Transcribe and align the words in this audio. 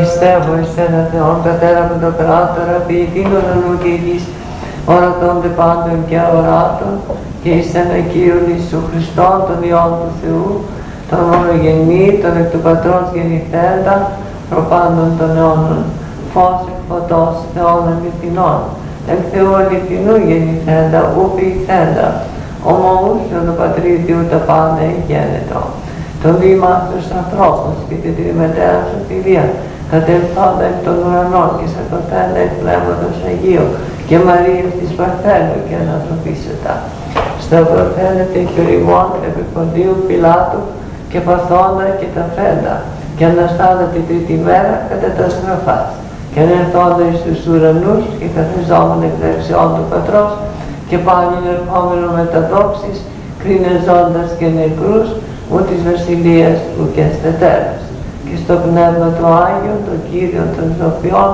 Πιστεύω 0.00 0.52
εις 0.60 0.74
ένα 0.86 1.02
Θεόν 1.12 1.36
Πατέρα 1.44 1.82
με 1.90 1.96
το 2.04 2.10
κράτορα, 2.20 2.76
ποιητήν 2.86 3.26
ουρανού 3.34 3.72
και 3.82 3.92
γης, 4.02 4.24
ορατώνται 4.92 5.50
πάντων 5.60 5.98
και 6.08 6.16
αοράτων, 6.26 6.92
και 7.42 7.50
εις 7.56 7.68
ένα 7.82 7.98
Κύριον 8.10 8.44
Ιησού 8.52 8.80
Χριστόν, 8.88 9.36
τον 9.48 9.58
Υιόν 9.68 9.92
του 10.00 10.10
Θεού, 10.20 10.48
τον 11.10 11.20
μονογενή, 11.30 12.06
τον 12.22 12.34
εκ 12.40 12.48
του 12.52 12.60
Πατρός 12.66 13.04
γεννηθέντα, 13.14 13.94
προπάντων 14.50 15.10
των 15.18 15.30
αιώνων, 15.36 15.82
φως 16.32 16.58
εκ 16.70 16.80
φωτός, 16.88 17.34
Θεών 17.52 17.82
αληθινών, 17.92 18.60
εκ 19.12 19.22
Θεού 19.32 19.50
αληθινού 19.60 20.14
γεννηθέντα, 20.28 21.00
ου 21.14 21.24
ποιηθέντα, 21.34 22.06
ομοούσιο 22.70 23.40
το 23.48 23.52
Πατρίδιου 23.60 24.20
τα 24.30 24.40
πάντα 24.48 24.84
γένετο, 25.08 25.60
τον 26.22 26.32
βήμα 26.40 26.72
στους 26.84 27.06
ανθρώπους 27.20 27.76
και 27.88 27.96
την 28.02 28.12
τριμετέρα 28.18 28.80
σωτηρία, 29.94 30.00
κατελθόντα 30.00 30.64
εκ 30.70 30.78
των 30.86 30.96
ουρανών 31.04 31.50
και 31.58 31.66
σαρκωθέντα 31.72 32.38
εκ 32.46 32.52
Πνεύματος 32.62 33.16
Αγίου 33.30 33.68
και 34.08 34.16
Μαρίας 34.26 34.72
της 34.78 34.90
Παρθένου 34.98 35.58
και 35.68 35.76
ανθρωπίσετα. 35.96 36.72
Σταυρωθένεται 37.44 38.40
και 38.50 38.60
οριμών 38.64 39.08
επί 39.28 39.42
Ποντίου 39.54 39.96
Πιλάτου 40.06 40.62
και 41.10 41.18
παθόντα 41.26 41.86
και 42.00 42.08
τα 42.16 42.24
φέντα 42.36 42.74
και 43.16 43.24
αναστάδα 43.30 43.84
την 43.92 44.02
τρίτη 44.08 44.36
μέρα 44.48 44.74
κατά 44.90 45.08
τα 45.18 45.26
στραφάς 45.34 45.88
και 46.32 46.40
ανερθόντα 46.44 47.04
εις 47.08 47.20
τους 47.24 47.40
ουρανούς 47.48 48.04
και 48.18 48.28
καθιζόμουν 48.36 49.02
εκ 49.08 49.16
δεξιών 49.22 49.68
του 49.76 49.84
Πατρός 49.90 50.32
και 50.88 50.98
πάλι 51.06 51.34
ερχόμενο 51.54 52.06
με 52.16 52.24
τα 52.32 52.40
δόξης 52.52 52.96
κρίνεζόντας 53.40 54.28
και 54.38 54.48
νεκρούς 54.58 55.08
ου 55.50 55.58
της 55.68 55.80
βασιλείας 55.88 56.56
του 56.74 56.84
και 56.94 57.04
στετέρας 57.16 57.83
και 58.26 58.36
στο 58.42 58.54
Πνεύμα 58.64 59.08
του 59.16 59.26
Άγιο, 59.44 59.74
τον 59.86 59.98
Κύριο 60.08 60.44
των 60.56 60.68
Σοφιών, 60.78 61.30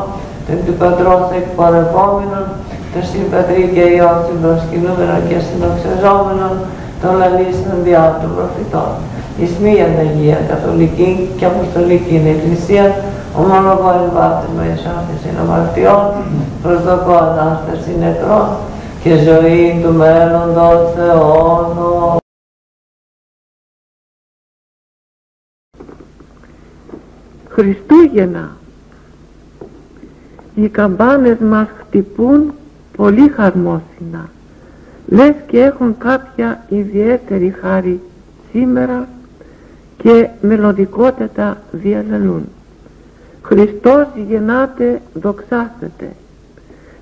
τον 0.47 0.59
του 0.65 0.75
Πατρός 0.81 1.25
εκπορευόμενων, 1.41 2.45
τον 2.93 3.03
Συμπατρί 3.11 3.63
και 3.75 3.85
Υιό 3.95 4.13
συμπροσκυνούμενων 4.27 5.21
και 5.29 5.39
συνοξεζόμενων, 5.47 6.55
των 7.03 7.13
λαλήσεων 7.21 7.79
διά 7.87 8.05
των 8.21 8.31
προφητών. 8.37 8.91
Εις 9.41 9.53
μίαν 9.63 9.95
Αγία 10.05 10.39
Καθολική 10.51 11.11
και 11.37 11.45
Αποστολική 11.53 12.17
Εκκλησία, 12.35 12.87
ομολογώ 13.41 13.91
βάπτισμα 14.17 14.63
εις 14.71 14.83
άφησιν 14.97 15.37
αμαρτιών, 15.43 16.05
προσδοκώ 16.63 17.17
Ανάσταση 17.31 17.91
νεκρών 18.03 18.49
και 19.03 19.13
ζωή 19.29 19.81
του 19.83 19.93
μέλλοντος 20.01 20.83
αιώνων. 21.07 22.20
Χριστούγεννα. 27.51 28.57
Οι 30.55 30.69
καμπάνες 30.69 31.39
μας 31.39 31.69
χτυπούν 31.79 32.53
πολύ 32.97 33.29
χαρμόσυνα. 33.29 34.31
Λες 35.07 35.35
και 35.47 35.61
έχουν 35.61 35.99
κάποια 35.99 36.65
ιδιαίτερη 36.69 37.55
χάρη 37.61 38.01
σήμερα 38.53 39.09
και 39.97 40.29
μελωδικότατα 40.41 41.63
διαλαλούν. 41.71 42.49
Χριστός 43.43 44.07
γεννάται 44.29 45.01
δοξάσατε 45.15 46.13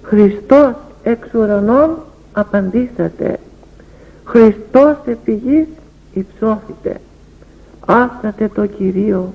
Χριστός 0.09 0.75
εξ 1.03 1.35
ουρανών 1.35 1.91
απαντήσατε. 2.33 3.39
Χριστός 4.25 4.97
επί 5.05 5.33
γης 5.33 5.67
υψώθητε 6.13 7.01
άσατε 7.87 8.51
το 8.55 8.67
Κυρίο 8.67 9.35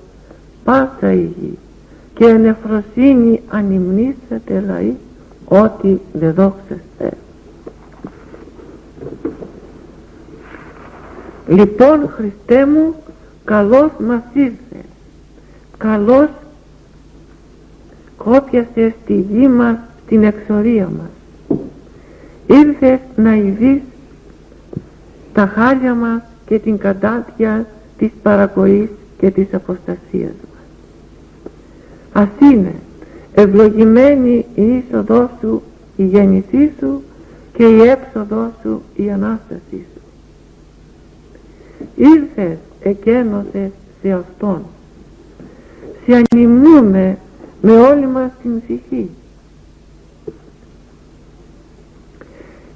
πάσα 0.64 1.14
η 1.14 1.34
γη. 1.40 1.58
Και 2.14 2.26
ενεφροσύνη 2.26 3.42
ανυμνήσατε 3.50 4.64
λαοί 4.68 4.94
ότι 5.46 6.02
δεν 6.14 6.34
δόξαστε. 6.34 7.18
Λοιπόν 11.48 12.10
Χριστέ 12.10 12.66
μου 12.66 12.96
καλός 13.44 13.92
μας 14.00 14.22
ήρθε. 14.34 14.86
Καλός 15.78 16.30
κόπιασε 18.18 18.96
στη 19.04 19.14
γη 19.14 19.48
μας 19.48 19.78
την 20.08 20.24
εξορία 20.24 20.90
μας. 20.98 21.60
Ήρθες 22.48 23.00
να 23.16 23.36
ειδείς 23.36 23.82
τα 25.34 25.48
χάλια 25.48 25.94
μας 25.94 26.22
και 26.46 26.60
την 26.60 26.78
κατάτια 26.78 27.68
της 27.98 28.12
παρακοής 28.22 28.90
και 29.18 29.32
της 29.32 29.54
αποστασίας 29.54 30.32
μας 30.32 30.53
ας 32.14 32.28
είναι 32.40 32.76
ευλογημένη 33.34 34.46
η 34.56 34.64
είσοδός 34.64 35.30
σου 35.40 35.62
η 35.96 36.04
γέννησή 36.06 36.72
σου 36.80 37.04
και 37.54 37.64
η 37.64 37.82
έξοδό 37.82 38.52
σου 38.62 38.82
η 38.96 39.12
Ανάστασή 39.12 39.86
σου. 39.94 40.02
Ήρθες 41.96 42.58
εκένωσες 42.82 43.70
σε 44.02 44.12
Αυτόν. 44.12 44.62
Σε 46.06 46.24
ανυμνούμε 46.32 47.18
με 47.62 47.72
όλη 47.72 48.08
μας 48.08 48.32
την 48.42 48.62
ψυχή. 48.62 49.10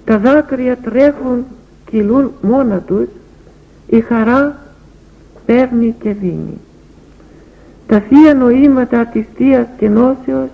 Τα 0.06 0.18
δάκρυα 0.18 0.78
τρέχουν 0.78 1.46
κυλούν 1.90 2.32
μόνα 2.42 2.80
τους 2.80 3.08
η 3.88 4.02
χαρά 4.02 4.60
παίρνει 5.46 5.96
και 6.00 6.14
δίνει 6.14 6.58
τα 7.88 8.00
θεία 8.00 8.34
νοήματα 8.34 9.06
της 9.06 9.26
Θείας 9.36 9.68
Κενώσεως 9.78 10.50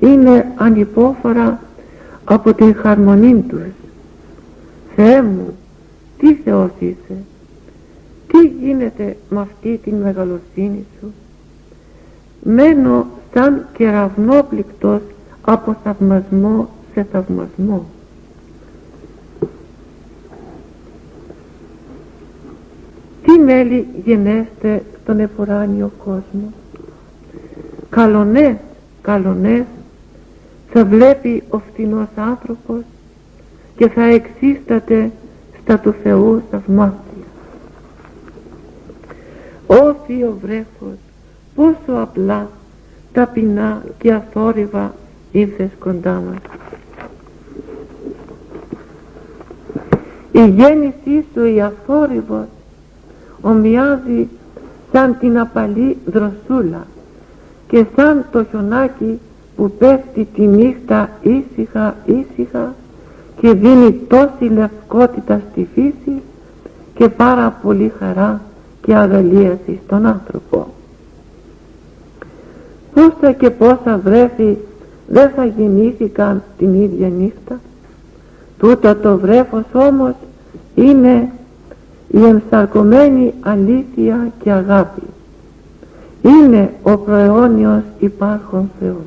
είναι 0.00 0.52
ανυπόφορα 0.56 1.60
από 2.24 2.54
την 2.54 2.74
χαρμονή 2.74 3.44
τους. 3.48 3.60
Θεέ 4.94 5.22
μου 5.22 5.56
τι 6.18 6.34
Θεός 6.34 6.70
είσαι; 6.78 7.16
Τι 8.26 8.38
γίνεται 8.60 9.16
με 9.28 9.40
αυτή 9.40 9.80
την 9.84 9.94
μεγαλοσύνη 9.94 10.86
σου; 11.00 11.12
Μένω 12.42 13.06
σαν 13.34 13.66
κεραυνόπληκτος 13.76 15.00
από 15.42 15.76
θαυμασμό 15.84 16.68
σε 16.94 17.06
θαυμασμό. 17.12 17.86
Τι 23.22 23.38
μέλη 23.38 23.86
γενέστε 24.04 24.82
στον 25.02 25.20
εφοράνιο 25.20 25.90
κόσμο; 26.04 26.52
Καλονές, 27.96 28.56
καλονές 29.02 29.64
θα 30.72 30.84
βλέπει 30.84 31.42
ο 31.50 31.58
φτηνός 31.58 32.06
άνθρωπος 32.14 32.82
και 33.76 33.88
θα 33.88 34.02
εξίσταται 34.02 35.10
στα 35.62 35.78
του 35.78 35.94
Θεού 36.02 36.42
θαυμάτια. 36.50 37.24
Ω 39.66 39.94
Θείο 40.06 40.38
βρέφος, 40.42 40.96
πόσο 41.54 42.00
απλά, 42.00 42.50
ταπεινά 43.12 43.82
και 43.98 44.12
αθόρυβα 44.12 44.94
ήρθες 45.32 45.70
κοντά 45.78 46.22
μας. 46.26 46.38
Η 50.32 50.48
γέννησή 50.48 51.24
σου 51.34 51.44
η 51.44 51.60
αθόρυβος 51.60 52.46
ομοιάζει 53.40 54.28
σαν 54.92 55.18
την 55.18 55.38
απαλή 55.38 55.96
δροσούλα 56.06 56.86
και 57.68 57.84
σαν 57.96 58.24
το 58.32 58.44
χιονάκι 58.44 59.20
που 59.56 59.70
πέφτει 59.78 60.28
τη 60.34 60.42
νύχτα 60.42 61.10
ήσυχα 61.22 61.96
ήσυχα 62.04 62.74
και 63.40 63.52
δίνει 63.52 63.92
τόση 63.92 64.44
λευκότητα 64.52 65.40
στη 65.50 65.68
φύση 65.74 66.22
και 66.94 67.08
πάρα 67.08 67.58
πολύ 67.62 67.92
χαρά 67.98 68.40
και 68.82 68.94
αγαλίαση 68.94 69.80
στον 69.84 70.06
άνθρωπο. 70.06 70.66
Πόσα 72.94 73.32
και 73.32 73.50
πόσα 73.50 74.00
βρέφη 74.04 74.56
δεν 75.06 75.30
θα 75.30 75.44
γεννήθηκαν 75.44 76.42
την 76.58 76.82
ίδια 76.82 77.08
νύχτα. 77.08 77.60
Τούτο 78.58 78.94
το 78.94 79.18
βρέφος 79.18 79.64
όμως 79.72 80.14
είναι 80.74 81.30
η 82.08 82.24
ενσαρκωμένη 82.24 83.34
αλήθεια 83.40 84.32
και 84.42 84.52
αγάπη. 84.52 85.02
Είναι 86.26 86.72
ο 86.82 86.96
προαιώνιος 86.96 87.82
υπάρχον 87.98 88.70
Θεός. 88.80 89.06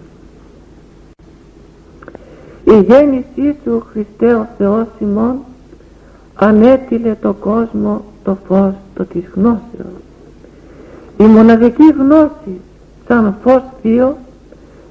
Η 2.63 2.81
γέννησή 2.81 3.59
σου 3.63 3.83
Χριστέ 3.91 4.33
ο 4.33 4.47
Θεός 4.57 4.87
ημών 4.99 5.37
ανέτειλε 6.35 7.15
το 7.21 7.33
κόσμο 7.33 8.03
το 8.23 8.37
φως 8.47 8.73
το 8.95 9.03
της 9.03 9.23
γνώσεως. 9.35 10.01
Η 11.17 11.23
μοναδική 11.23 11.93
γνώση 11.97 12.61
σαν 13.07 13.35
φως 13.43 13.61
θείο 13.81 14.17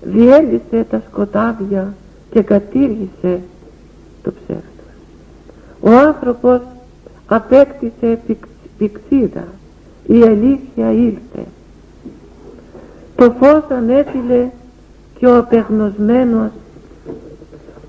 διέλυσε 0.02 0.86
τα 0.90 1.02
σκοτάδια 1.10 1.94
και 2.30 2.42
κατήργησε 2.42 3.40
το 4.22 4.32
ψεύδος. 4.32 4.64
Ο 5.80 5.90
άνθρωπος 5.90 6.60
απέκτησε 7.26 8.18
πηξίδα, 8.78 9.44
η 10.06 10.22
αλήθεια 10.22 10.92
ήλθε. 10.92 11.46
Το 13.18 13.34
φως 13.40 13.62
ανέτειλε 13.68 14.50
και 15.18 15.26
ο 15.26 15.38
απεγνωσμένος 15.38 16.50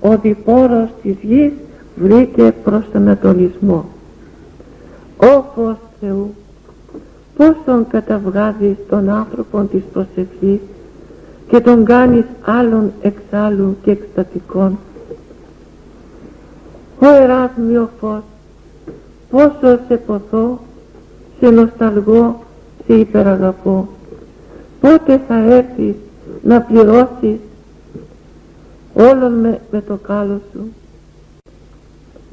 ο 0.00 0.16
διπόρος 0.16 0.88
της 1.02 1.16
γης 1.22 1.52
βρήκε 1.96 2.54
προς 2.64 2.82
τον 2.92 3.02
Ανατολισμό. 3.02 3.84
Ω 5.16 5.44
φως 5.54 5.76
Θεού, 6.00 6.34
πόσον 7.36 7.86
καταβγάζεις 7.88 8.76
τον 8.88 9.08
άνθρωπο 9.08 9.60
της 9.60 9.82
προσευχής 9.92 10.60
και 11.48 11.60
τον 11.60 11.84
κάνεις 11.84 12.24
άλλων 12.44 12.92
εξάλλου 13.02 13.76
και 13.82 13.90
εκστατικών. 13.90 14.78
Ω 16.98 17.06
εράσμιο 17.06 17.90
φως, 18.00 18.22
πόσο 19.30 19.78
σε 19.88 19.96
ποθώ, 20.06 20.58
σε 21.40 21.50
νοσταλγώ, 21.50 22.40
σε 22.86 22.94
υπεραγαπώ. 22.94 23.88
Πότε 24.80 25.20
θα 25.28 25.34
έρθεις 25.34 25.94
να 26.42 26.60
πληρώσεις 26.60 27.38
όλον 28.94 29.32
με, 29.32 29.60
με 29.70 29.80
το 29.80 29.96
κάλο 29.96 30.40
σου. 30.52 30.72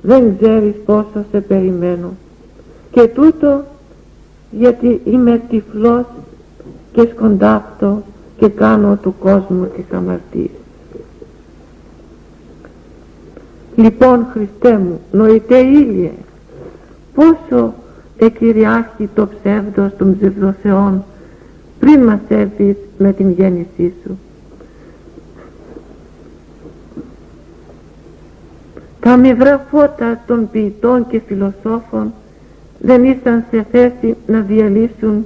Δεν 0.02 0.38
ξέρεις 0.38 0.76
πόσο 0.86 1.26
σε 1.32 1.42
περιμένω. 1.42 2.14
Και 2.92 3.08
τούτο 3.08 3.64
γιατί 4.52 5.02
είμαι 5.04 5.42
τυφλός 5.50 6.06
και 6.92 7.10
σκοντάφτω 7.16 8.04
και 8.38 8.48
κάνω 8.48 8.98
του 9.02 9.16
κόσμου 9.20 9.66
της 9.76 9.86
αμαρτίας 9.92 10.58
λοιπόν 13.78 14.26
Χριστέ 14.32 14.78
μου 14.78 15.02
νοητέ 15.12 15.58
ήλιε. 15.58 16.12
Πόσο 17.14 17.74
εκυριάρχει 18.18 19.10
το 19.16 19.28
ψεύδος 19.28 19.92
των 19.98 20.18
ψευδοθεών 20.18 21.04
πριν 21.80 22.04
μας 22.04 22.20
έρθεις 22.28 22.76
με 22.98 23.14
την 23.14 23.32
γέννησή 23.32 23.94
σου 24.04 24.18
Τα 29.08 29.18
μηδρά 29.18 29.66
φώτα 29.72 30.22
των 30.28 30.50
ποιητών 30.52 31.08
και 31.08 31.22
φιλοσόφων 31.28 32.14
δεν 32.80 33.04
ήσαν 33.04 33.44
σε 33.52 33.66
θέση 33.72 34.16
να 34.28 34.40
διαλύσουν 34.40 35.26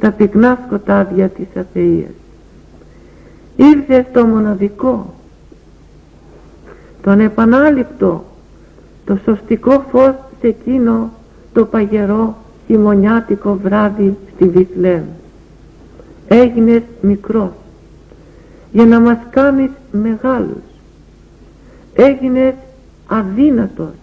τα 0.00 0.10
πυκνά 0.10 0.58
σκοτάδια 0.66 1.28
της 1.28 1.46
αθείας. 1.56 2.10
Ήρθε 3.56 4.06
στο 4.10 4.24
μοναδικό, 4.26 5.14
τον 7.02 7.20
επανάληπτο, 7.20 8.24
το 9.04 9.18
σωστικό 9.24 9.84
φως 9.90 10.14
σε 10.40 10.46
εκείνο 10.46 11.10
το 11.52 11.64
παγερό 11.64 12.36
χειμωνιάτικο 12.66 13.58
βράδυ 13.62 14.16
στη 14.34 14.48
Βιθλέμ. 14.48 15.02
Έγινες 16.28 16.82
μικρός. 17.00 17.50
Για 18.72 18.86
να 18.86 19.00
μας 19.00 19.18
κάνεις 19.30 19.70
μεγάλους. 19.90 20.62
Έγινες 21.94 22.54
αδύνατος. 23.06 23.94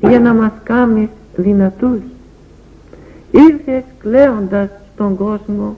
Για 0.00 0.20
να 0.20 0.34
μας 0.34 0.52
κάνεις 0.62 1.08
δυνατούς. 1.36 1.98
Ήρθες 3.30 3.82
κλαίοντας 3.98 4.68
στον 4.94 5.16
κόσμο 5.16 5.76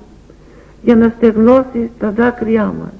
για 0.82 0.96
να 0.96 1.12
στεγνώσεις 1.16 1.88
τα 1.98 2.10
δάκρυά 2.10 2.64
μας. 2.64 2.92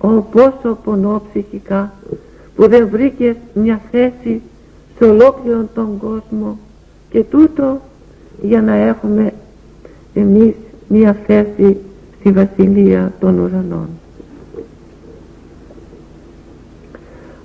Ο 0.00 0.08
πόσο 0.08 0.78
πονώ 0.84 1.22
ψυχικά 1.28 1.92
που 2.56 2.68
δεν 2.68 2.88
βρήκες 2.88 3.36
μια 3.54 3.80
θέση 3.90 4.42
σε 4.98 5.04
ολόκληρο 5.04 5.68
τον 5.74 5.98
κόσμο 5.98 6.58
και 7.10 7.22
τούτο 7.22 7.80
για 8.42 8.62
να 8.62 8.74
έχουμε 8.74 9.32
εμείς 10.14 10.54
μια 10.88 11.16
θέση 11.26 11.76
στη 12.20 12.32
Βασιλεία 12.32 13.12
των 13.20 13.38
Ουρανών. 13.38 13.88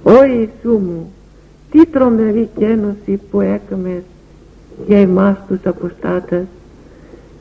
Ω 0.03 0.23
Ιησού 0.23 0.77
μου, 0.77 1.11
τι 1.71 1.85
τρομερή 1.85 2.49
κένωση 2.57 3.19
που 3.31 3.41
έκαμες 3.41 4.01
για 4.87 4.97
εμάς 4.97 5.37
τους 5.47 5.59
αποστάτες 5.63 6.45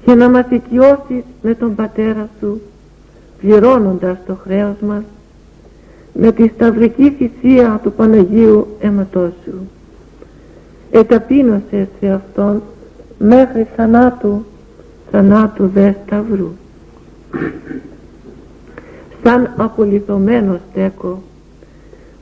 και 0.04 0.14
να 0.14 0.28
μας 0.28 0.46
οικειώσεις 0.50 1.22
με 1.42 1.54
τον 1.54 1.74
Πατέρα 1.74 2.28
Σου 2.40 2.60
πληρώνοντας 3.40 4.18
το 4.26 4.34
χρέος 4.34 4.80
μας 4.80 5.02
με 6.12 6.32
τη 6.32 6.48
σταυρική 6.48 7.10
θυσία 7.10 7.80
του 7.82 7.92
Παναγίου 7.92 8.66
αίματός 8.80 9.32
Σου. 9.44 9.54
Εταπείνωσες 10.90 11.86
σε 12.00 12.08
Αυτόν 12.08 12.62
μέχρι 13.18 13.66
θανάτου, 13.76 14.44
θανάτου 15.16 15.68
δε 15.68 15.92
σταυρού. 16.04 16.52
Σαν 19.22 19.54
απολυθωμένο 19.56 20.60
στέκο 20.70 21.22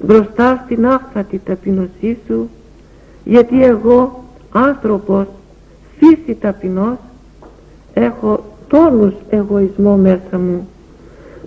μπροστά 0.03 0.63
στην 0.65 0.87
άφθατη 0.87 1.41
ταπεινωσή 1.45 2.19
σου 2.27 2.49
γιατί 3.25 3.65
εγώ 3.65 4.25
άνθρωπος 4.53 5.27
φύση 5.99 6.35
ταπεινός 6.35 6.97
έχω 7.95 8.45
τόνους 8.69 9.15
εγωισμό 9.31 9.97
μέσα 9.97 10.39
μου 10.39 10.69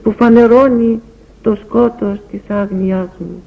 που 0.04 0.12
φανερώνει 0.12 1.02
το 1.42 1.58
σκότος 1.66 2.20
της 2.32 2.42
άγνοιάς 2.48 3.10
μου. 3.20 3.44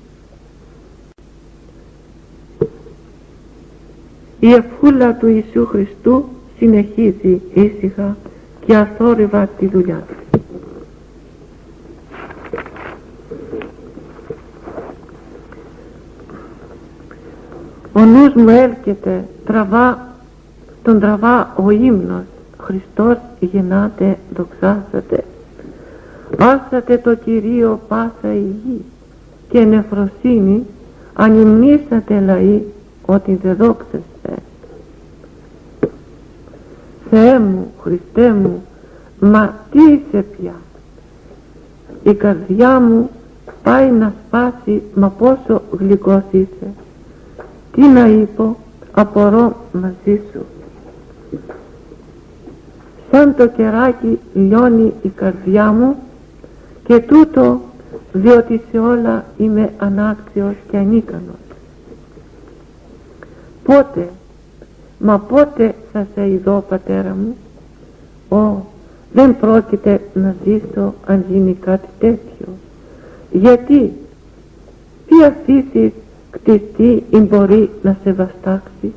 Η 4.40 4.52
ευχούλα 4.52 5.14
του 5.14 5.26
Ιησού 5.26 5.66
Χριστού 5.66 6.24
συνεχίζει 6.60 7.40
ήσυχα 7.54 8.16
και 8.66 8.76
αθόρυβα 8.76 9.46
τη 9.46 9.66
δουλειά 9.66 10.02
του. 10.08 10.14
ο 17.92 18.00
νους 18.00 18.34
μου 18.34 18.48
έλκεται 18.48 19.24
τραβά 19.44 20.08
τον 20.82 21.00
τραβά 21.00 21.54
ο 21.56 21.70
ύμνος 21.70 22.24
Χριστός 22.58 23.16
γεννάται 23.40 24.18
δοξάσατε 24.36 25.24
Πάσατε 26.36 26.98
το 26.98 27.14
Κυρίο 27.14 27.80
πάσα 27.88 28.34
η 28.34 28.54
γη 28.64 28.84
και 29.48 29.60
νεφροσύνη 29.64 30.66
ανυμνήσατε 31.14 32.20
λαοί 32.20 32.62
ότι 33.06 33.38
δεν 33.42 33.56
δόξεστε. 33.56 34.09
Θεέ 37.10 37.38
μου, 37.38 37.72
Χριστέ 37.82 38.32
μου, 38.32 38.62
μα 39.20 39.54
τι 39.70 39.78
είσαι 39.78 40.22
πια. 40.22 40.54
Η 42.02 42.14
καρδιά 42.14 42.80
μου 42.80 43.10
πάει 43.62 43.90
να 43.90 44.12
σπάσει, 44.26 44.82
μα 44.94 45.08
πόσο 45.08 45.62
γλυκός 45.78 46.22
είσαι. 46.30 46.72
Τι 47.72 47.82
να 47.82 48.06
είπω, 48.06 48.56
απορώ 48.92 49.56
μαζί 49.72 50.20
σου. 50.32 50.44
Σαν 53.10 53.34
το 53.36 53.46
κεράκι 53.46 54.18
λιώνει 54.34 54.94
η 55.02 55.08
καρδιά 55.08 55.72
μου 55.72 55.96
και 56.84 56.98
τούτο 56.98 57.60
διότι 58.12 58.60
σε 58.70 58.78
όλα 58.78 59.24
είμαι 59.36 59.72
ανάξιος 59.78 60.54
και 60.70 60.76
ανίκανος. 60.76 61.40
Πότε, 63.64 64.08
μα 65.00 65.18
πότε 65.18 65.74
θα 65.92 66.06
σε 66.14 66.30
ειδώ 66.30 66.64
πατέρα 66.68 67.16
μου, 67.16 67.36
Ω, 68.38 68.66
δεν 69.12 69.36
πρόκειται 69.40 70.00
να 70.14 70.34
ζήσω 70.44 70.94
αν 71.06 71.24
γίνει 71.30 71.56
κάτι 71.60 71.88
τέτοιο. 71.98 72.46
Γιατί, 73.30 73.92
τι 75.06 75.24
αφήσεις 75.24 75.92
κτιστή 76.30 77.04
ή 77.10 77.16
μπορεί 77.16 77.70
να 77.82 77.96
σε 78.04 78.12
βαστάξει; 78.12 78.92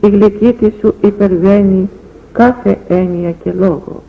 Η 0.00 0.08
γλυκύτη 0.08 0.74
σου 0.80 0.94
υπερβαίνει 1.00 1.88
κάθε 2.32 2.78
έννοια 2.88 3.30
και 3.30 3.52
λόγο 3.52 4.02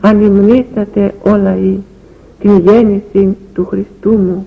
ανυμνήσατε 0.00 1.14
όλα 1.22 1.56
ή 1.56 1.78
την 2.40 2.58
γέννηση 2.58 3.36
του 3.54 3.66
Χριστού 3.66 4.10
μου 4.10 4.46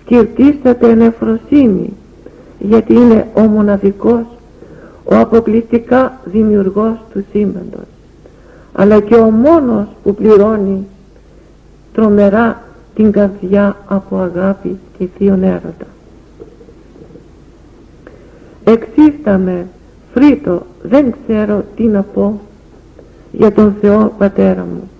σκυρτήσατε 0.00 0.94
νεφροσύνη 0.94 1.92
γιατί 2.58 2.94
είναι 2.94 3.26
ο 3.34 3.40
μοναδικός 3.40 4.24
ο 5.10 5.16
αποκλειστικά 5.16 6.20
δημιουργός 6.24 6.98
του 7.12 7.24
σύμπαντος 7.32 7.86
αλλά 8.72 9.00
και 9.00 9.14
ο 9.14 9.30
μόνος 9.30 9.86
που 10.02 10.14
πληρώνει 10.14 10.86
τρομερά 11.92 12.62
την 12.94 13.12
καρδιά 13.12 13.76
από 13.86 14.16
αγάπη 14.16 14.78
και 14.98 15.08
θείον 15.16 15.42
έρωτα. 15.42 15.86
Εξίσταμε, 18.64 19.66
φρύτω, 20.14 20.66
δεν 20.82 21.14
ξέρω 21.22 21.64
τι 21.76 21.82
να 21.82 22.02
πω 22.02 22.40
για 23.32 23.52
τον 23.52 23.74
Θεό 23.80 24.12
Πατέρα 24.18 24.66
μου 24.74 24.90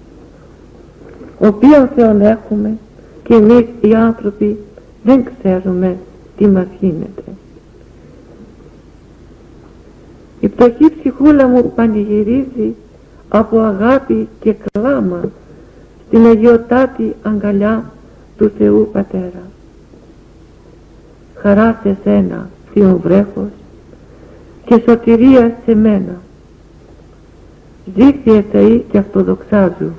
οποίον 1.40 1.88
Θεόν 1.94 2.20
έχουμε 2.20 2.78
και 3.22 3.34
εμείς 3.34 3.64
οι 3.80 3.94
άνθρωποι 3.94 4.58
δεν 5.02 5.24
ξέρουμε 5.24 5.96
τι 6.36 6.46
μας 6.46 6.66
γίνεται. 6.80 7.22
Η 10.40 10.48
πτωχή 10.48 10.96
ψυχούλα 10.98 11.46
μου 11.46 11.72
πανηγυρίζει 11.74 12.74
από 13.28 13.58
αγάπη 13.58 14.28
και 14.40 14.54
κλάμα 14.72 15.20
στην 16.06 16.26
αγιοτάτη 16.26 17.16
αγκαλιά 17.22 17.90
του 18.36 18.52
Θεού 18.58 18.88
Πατέρα. 18.92 19.42
Χαρά 21.34 21.80
σε 21.82 21.96
σένα, 22.04 22.50
Θείον 22.72 23.00
βρέφος, 23.02 23.50
και 24.64 24.82
σωτηρία 24.88 25.56
σε 25.64 25.74
μένα. 25.74 26.20
Ζήφιε 27.96 28.44
Θεοί 28.52 28.84
και 28.90 28.98
αυτοδοξάζου. 28.98 29.90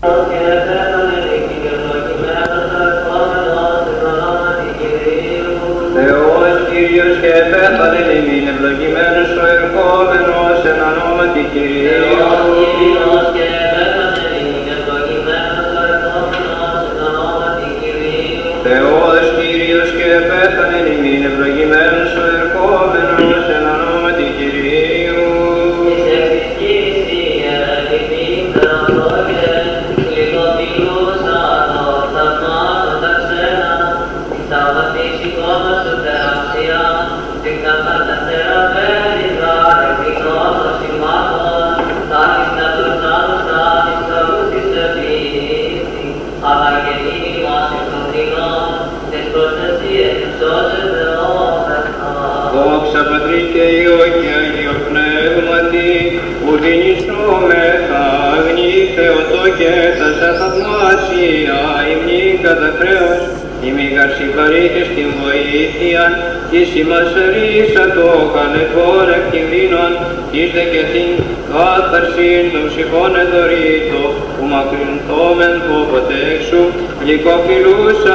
Θεός 0.00 0.35
Κύριος 7.22 7.40
και 7.40 7.50
πέθανε 7.52 8.00
ημίν 8.18 8.46
ευλογημένος 8.54 9.30
ο 9.40 9.44
ερχόμενος 9.54 10.60
εν 10.70 10.78
ονόματι 10.90 11.42
Κυρίου. 11.52 12.04
Θεός 18.66 19.24
Κύριος 19.38 19.90
και 19.98 20.10
πέθανε 20.28 20.78
ημίν 20.94 21.22
ευλογημένος 21.30 22.10
ο 22.20 22.24
ερχόμενος 22.36 23.44
εν 23.56 23.64
ονόματι 23.74 24.26
Κυρίου. 24.36 24.66
Δόξα 28.58 29.25
Θεοτό 59.56 59.62
και 59.62 59.72
θα 59.98 60.08
σε 60.18 60.30
θαυμάσια, 60.38 61.60
ημνή 61.92 62.24
κατά 62.44 62.70
χρέος, 62.78 63.20
ημίγαρ 63.66 64.10
συμπαρήθες 64.16 64.88
την 64.96 65.08
βοήθεια, 65.22 66.02
της 66.50 66.68
ημάς 66.82 67.12
ρίσατο 67.32 68.10
καλετών 68.36 69.06
εκτιμήνων, 69.18 69.90
της 70.32 70.48
δε 70.54 70.64
και 70.72 70.82
την 70.92 71.08
κάθαρσιν 71.50 72.44
των 72.52 72.64
ψυχών 72.70 73.12
εδωρήτω, 73.22 74.02
που 74.34 74.44
μακρυνθόμεν 74.52 75.54
το 75.66 75.76
ποτέ 75.90 76.18
εξού, 76.34 76.62
γλυκοφιλούσα 77.02 78.14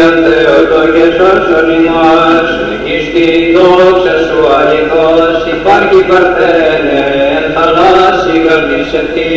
Υπεραγία 0.00 0.24
Θεότο 0.24 0.80
και 0.94 1.06
σώσον 1.16 1.68
ημάς, 1.78 2.48
νικήστη 2.68 3.26
δόξα 3.54 4.16
σου 4.26 4.40
αληθώς, 4.58 5.38
υπάρχει 5.56 6.00
παρθένε, 6.10 7.00
εν 7.36 7.44
θαλάσσι 7.54 8.36
καρδίσετη, 8.46 9.32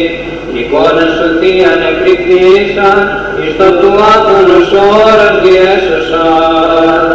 εικόνα 0.58 1.06
σου 1.16 1.28
θείαν 1.40 1.80
εκρηκτήσαν, 1.92 2.98
εις 3.40 3.54
το 3.60 3.68
του 3.80 3.92
άτονος 4.14 4.70
ώρας 5.04 5.34
διέσωσαν. 5.44 7.13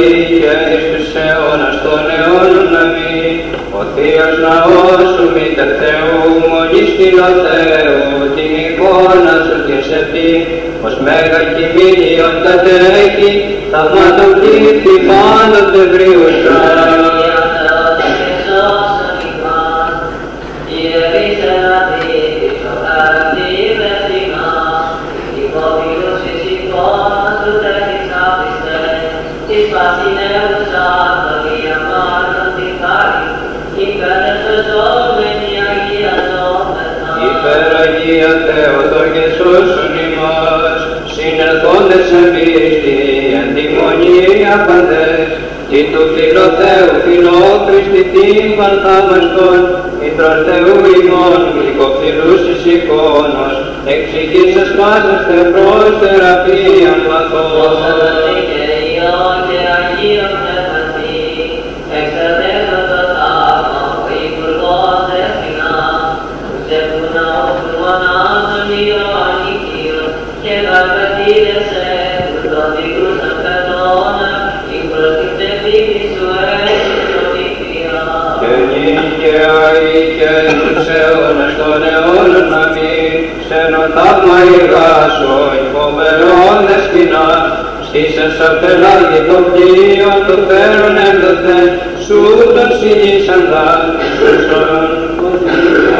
Υιεραρχή 0.00 0.36
και 0.40 0.52
εις 0.74 0.84
τους 0.92 1.08
αιώνας 1.22 1.76
των 1.84 2.02
αιώνων 2.14 2.66
να 2.74 2.82
μη, 2.92 3.20
ο 3.78 3.80
Θείος 3.92 4.34
Ναός 4.44 5.04
σου 5.14 5.26
μήτε 5.34 5.66
Θεού, 5.80 6.22
μόλις 6.50 6.88
την 6.98 7.14
ο 7.26 7.30
Θεού, 7.44 8.00
την 8.36 8.52
εικόνα 8.62 9.34
σου 9.46 9.56
την 9.66 9.80
σεπτή, 9.88 10.32
ως 10.86 10.94
μέγα 11.04 11.40
κοιμήνει 11.54 12.12
όταν 12.30 12.56
τρέχει, 12.66 13.30
θαυμάτων 13.72 14.30
πλήθη 14.40 14.94
μάλλον 15.10 15.64
δεν 15.72 15.86
βρίουσαν. 15.92 17.01
Θεότο 39.36 39.60
και 39.62 39.68
σώσον 39.68 39.94
ημάς, 40.06 40.80
συνερχόντες 41.14 42.06
εν 42.20 42.28
πίστη, 42.34 42.98
εν 43.40 43.48
τιμονία 43.54 44.54
παντές, 44.66 45.26
τι 45.68 45.80
του 45.92 46.02
φιλοθέου 46.14 46.92
φιλόκριστη 47.04 48.02
τύμπαν 48.12 48.74
θαυμαστών, 48.84 49.60
μητρός 49.98 50.38
Θεού 50.46 50.76
ημών, 50.98 51.40
γλυκοφιλούς 51.54 52.42
εις 52.50 52.64
εικόνος, 52.74 53.54
εξηγήσας 53.94 54.70
πάσας 54.78 55.22
τευρός 55.28 55.92
θεραπείαν 56.00 57.00
μαθών. 57.08 58.31
Νίκαια 79.84 80.36
και 80.46 80.56
τους 80.64 80.86
αιώνας 80.96 81.52
των 81.60 81.80
αιώνων 81.88 82.44
να 82.54 82.62
μην 82.72 83.12
ξένο 83.40 83.82
θαύμα 83.94 84.38
ηγάσω, 84.54 85.36
υπομερών 85.62 86.56
δεσποινά, 86.68 87.28
στήσας 87.86 88.36
απελάγει 88.48 89.20
το 89.28 89.38
πλοίο 89.52 90.12
το 90.26 90.36
φέρον 90.46 90.96
έδωθεν, 91.08 91.68
σου 92.04 92.20
τον 92.54 92.70
συνήσαντα, 92.78 93.66
Χριστόν, 94.18 94.84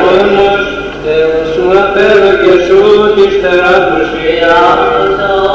μόνος, 0.01 0.63
Θεού 1.05 1.39
σου 1.53 1.65
απέλω 1.83 2.33
και 2.43 2.55
σου 2.67 2.81
της 3.15 3.33
θεραπουσία. 3.43 4.57
Ότι 5.03 5.52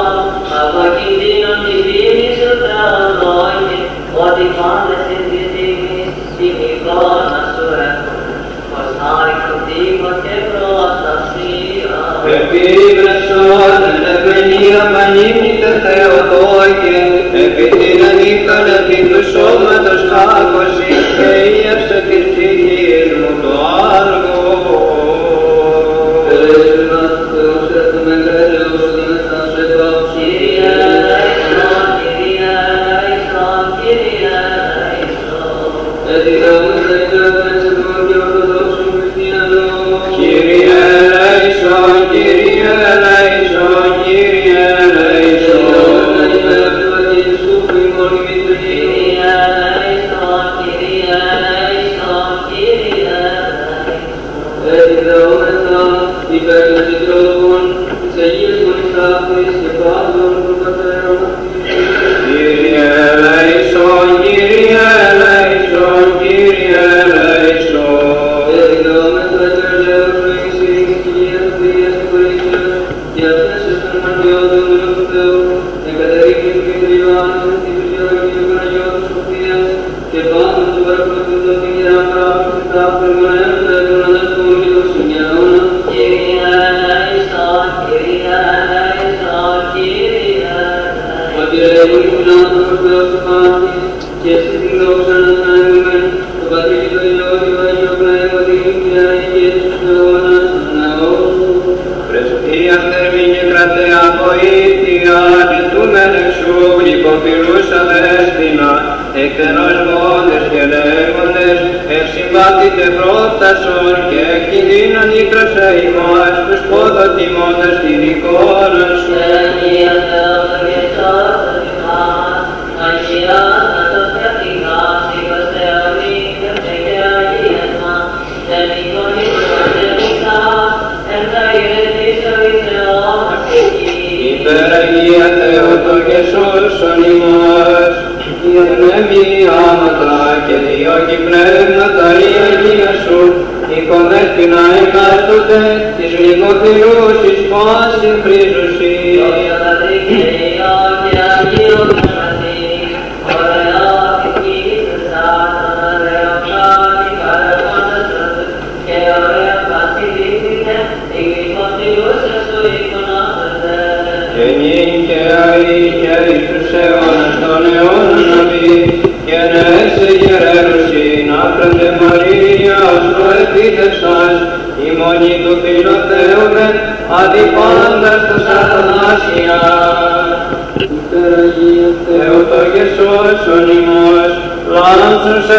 Επίβρεσον 12.57 13.81
ευενία 14.13 14.81
πανίμητε 14.93 15.71
Θεοδόκε, 15.83 16.97
επί 17.43 17.65
την 17.79 17.99
ανήφθαν 18.09 18.65
επί 18.77 18.97
του 19.09 19.21
σώματος 19.31 19.76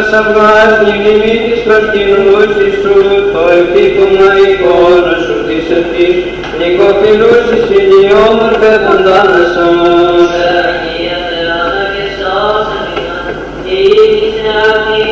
λάμψουσας 0.09 0.13
αυγάς 0.13 0.73
νυχημή 0.85 1.37
της 1.45 1.61
προσκυνούς 1.65 2.53
σου, 2.83 2.97
το 3.33 3.43
επίκομα 3.61 4.31
εικόνα 4.45 5.15
σου 5.25 5.37
της 5.47 5.65
ευχής, 5.79 6.17
νικοφιλούς 6.59 7.45
εις 7.55 7.67
ηλιόμορφε 7.79 8.73
φαντάνεσον. 8.87 9.77
Thank 14.51 14.83
you. 14.83 15.09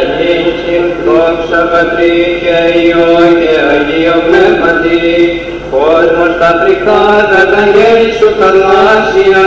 Ενίσχυν 0.00 0.84
δόξα 1.04 1.60
Πατρί 1.72 2.16
και 2.42 2.78
Υιό 2.78 3.18
και 3.40 3.54
Αγίο 3.72 4.16
Πνεύματι, 4.26 4.98
κόσμος 5.72 6.32
τα 6.40 6.50
τρικάδα 6.60 7.40
τα 7.52 7.62
γέλη 7.74 8.12
σου 8.18 8.28
θαυμάσια, 8.38 9.44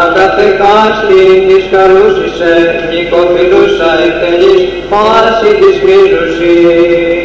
αγαθεκάστη 0.00 1.22
της 1.46 1.64
καρούσισε, 1.72 2.54
νοικοφιλούσα 2.90 3.90
εκτελείς 4.06 4.62
πάση 4.90 5.50
της 5.60 5.74
κρίζουσι. 5.82 7.21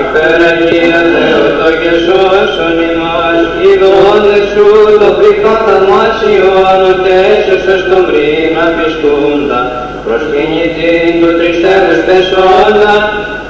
Υπεραγία 0.00 1.00
Θεότο 1.12 1.68
και 1.82 1.92
σώσον 2.04 2.76
ημάς, 2.88 3.42
ειδώνε 3.66 4.38
σου 4.52 4.68
το 5.00 5.08
φρικό 5.18 5.52
θαυμάσιον, 5.64 6.80
ότι 6.92 7.10
έσωσες 7.32 7.80
τον 7.90 8.02
πριν 8.08 8.52
απιστούντα, 8.66 9.60
προσκυνητήν 10.04 11.10
του 11.20 11.30
τριστεύους 11.38 12.00
πεσόντα, 12.06 12.94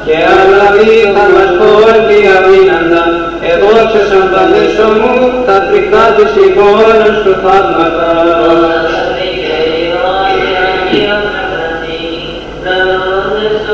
και 0.07 0.17
αλαβή 0.39 0.97
θα 1.15 1.25
μας 1.35 1.51
πόρτη 1.59 2.19
αμήναντα, 2.37 3.05
εδόξασαν 3.51 4.25
παντέσο 4.33 4.89
μου 4.99 5.15
τα 5.47 5.57
φρικά 5.69 6.05
της 6.17 6.31
εικόνας 6.45 7.17
του 7.25 7.35
θαύματα. 7.43 8.09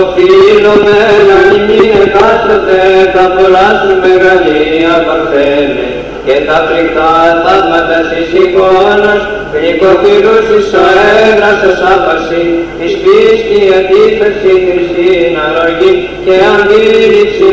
Οφείλουμε 0.00 0.98
να 1.30 1.38
μην 1.48 1.90
εκάστοτε 2.04 2.80
τα 3.14 3.24
πολλά 3.36 3.68
σου 3.80 3.92
μεγαλεία 4.04 4.94
παρθένε 5.06 5.86
και 6.26 6.36
τα 6.46 6.56
φρικτά 6.66 7.12
θαύματα 7.44 7.98
της 8.10 8.28
εικόνας 8.42 9.20
γλυκοφιλούς 9.54 10.46
εις 10.56 10.68
αέρας 10.86 11.58
ως 11.70 11.80
άπαση 11.94 12.44
εις 12.82 12.94
πίστη 13.02 13.60
αντίθεση 13.78 14.52
Χριστίν 14.66 15.32
αρρωγή 15.46 15.94
και 16.24 16.34
αντίληψη 16.54 17.48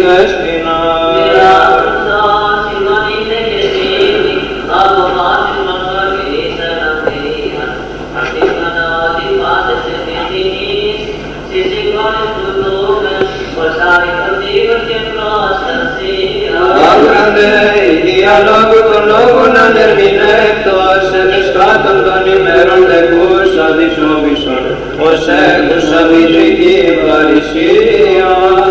λόγων 19.69 19.81
ανερμηνεύτος 19.81 21.03
ευεσκάτων 21.23 21.97
των 22.05 22.21
ημέρων 22.35 22.81
λεγούς 22.89 23.51
αδυσόβησον 23.67 24.63
ως 25.07 25.21
έκουσα 25.49 26.01
μητρική 26.11 26.77
παρησία. 27.05 28.68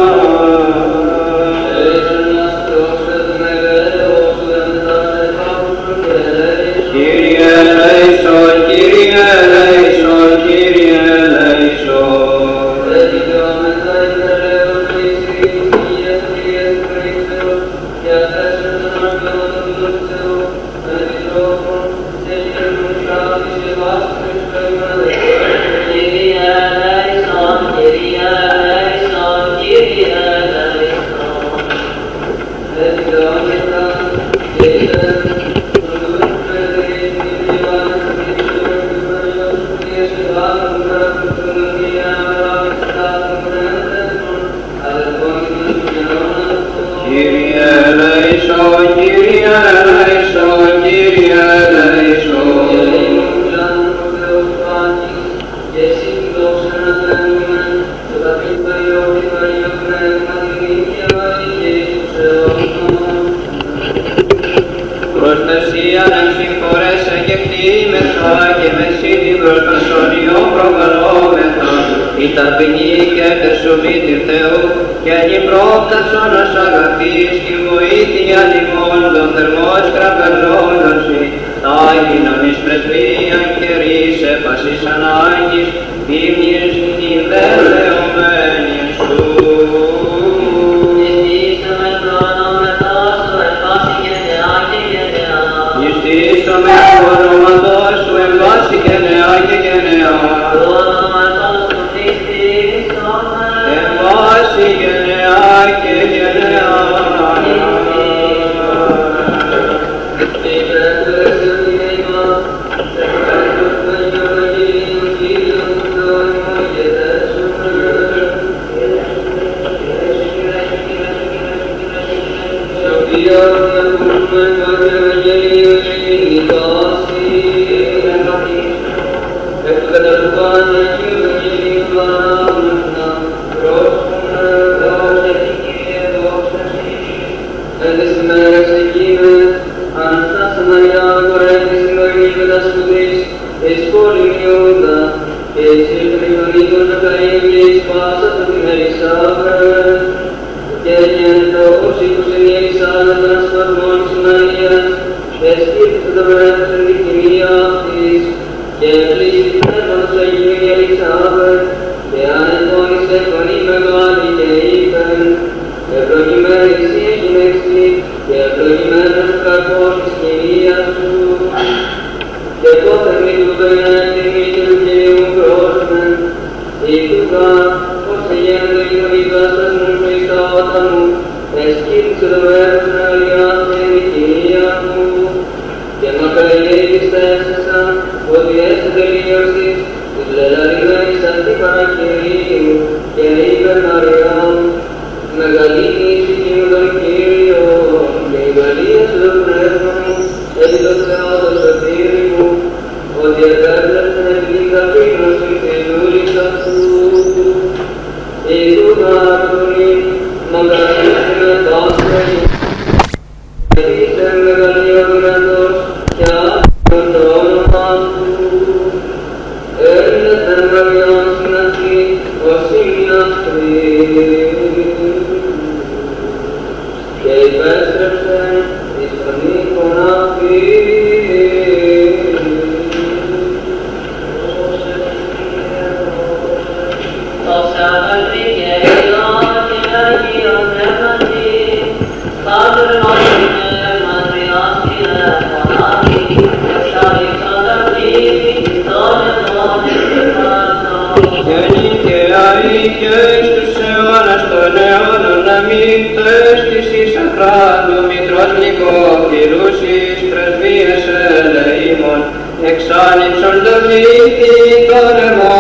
Ελεήμων 262.63 262.73
εξάνυψον 262.73 263.63
το 263.65 263.87
πλήθη 263.87 264.87
των 264.89 265.17
αιμών 265.27 265.59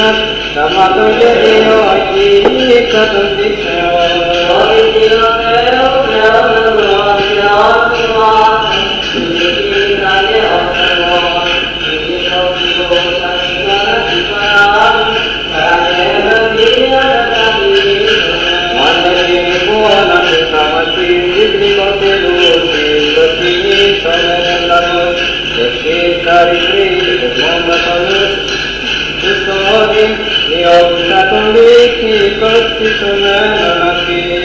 الجنة 0.00 0.26
كما 0.54 0.86
تجري 0.96 1.60
وجهه 1.68 2.60
Thank 27.92 28.10
you. 28.10 28.29
تليك 31.30 32.00
قدسنا 32.42 33.38
مكي 33.84 34.40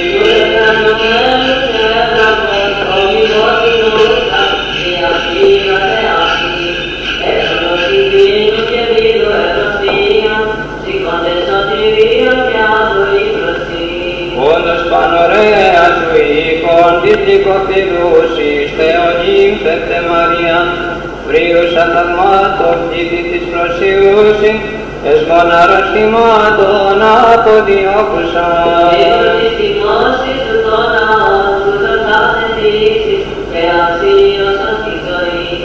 Όντως 14.53 14.81
πανωρέας 14.91 15.95
σου 16.01 16.15
οίκον 16.35 16.93
δίθηκο 17.03 17.55
φιλούσις 17.67 18.67
Θεόν 18.77 19.15
ύμφευτε 19.45 19.97
Μαρία, 20.11 20.59
βρίουσα 21.27 21.83
θαυμάτων 21.93 22.77
πλήθη 22.89 23.21
της 23.29 23.43
προσιούσιν 23.51 24.55
Εσμόνα 25.11 25.59
ρωσιμάτων 25.71 27.01
από 27.31 27.53
διώκουσαν. 27.67 28.53
Διότι 28.91 29.47
θυμώσεις 29.57 30.39
του 30.45 30.57
τον 30.65 30.91
άγουσαν 31.09 31.99
θα 32.09 32.21
και 33.51 33.63
αξίωσαν 33.83 34.75
τη 34.85 34.93
ζωή. 35.07 35.57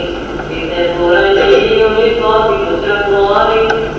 Την 0.49 0.67
εμποραγίου 0.83 1.89
μη 1.95 2.09
φόβη 2.19 2.57
του 2.65 2.77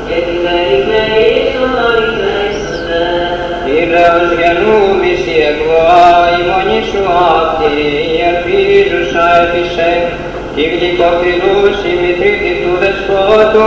και 0.06 0.18
την 0.26 0.38
περιπέη 0.44 1.34
σου 1.50 1.64
νωρίσεσαι. 1.74 3.02
Ηλέος 3.78 4.28
γενούμιση 4.40 5.34
εγώ, 5.50 5.84
η 6.38 6.40
μόνη 6.48 6.80
σου 6.88 7.02
η 7.80 7.90
ελπίζουσα 8.30 9.24
επισέ, 9.44 9.92
η 10.62 10.64
γλυκοφυλούση 10.72 11.90
μητρίτη 12.02 12.52
του 12.62 12.72
δεσπότου, 12.82 13.66